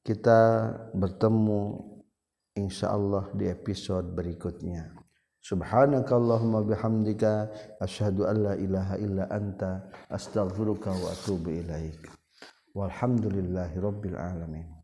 kita 0.00 0.72
bertemu 0.96 1.76
insya 2.56 2.96
Allah 2.96 3.28
di 3.36 3.52
episode 3.52 4.16
berikutnya. 4.16 4.95
Subhanakallahumma 5.46 6.66
bihamdika 6.66 7.46
asyhadu 7.80 8.26
an 8.26 8.36
la 8.42 8.54
ilaha 8.58 8.98
illa 8.98 9.30
anta 9.30 9.86
astaghfiruka 10.10 10.90
wa 10.90 11.14
atubu 11.14 11.50
ilaik 11.54 12.02
walhamdulillahi 12.74 13.78
rabbil 13.78 14.18
alamin 14.18 14.75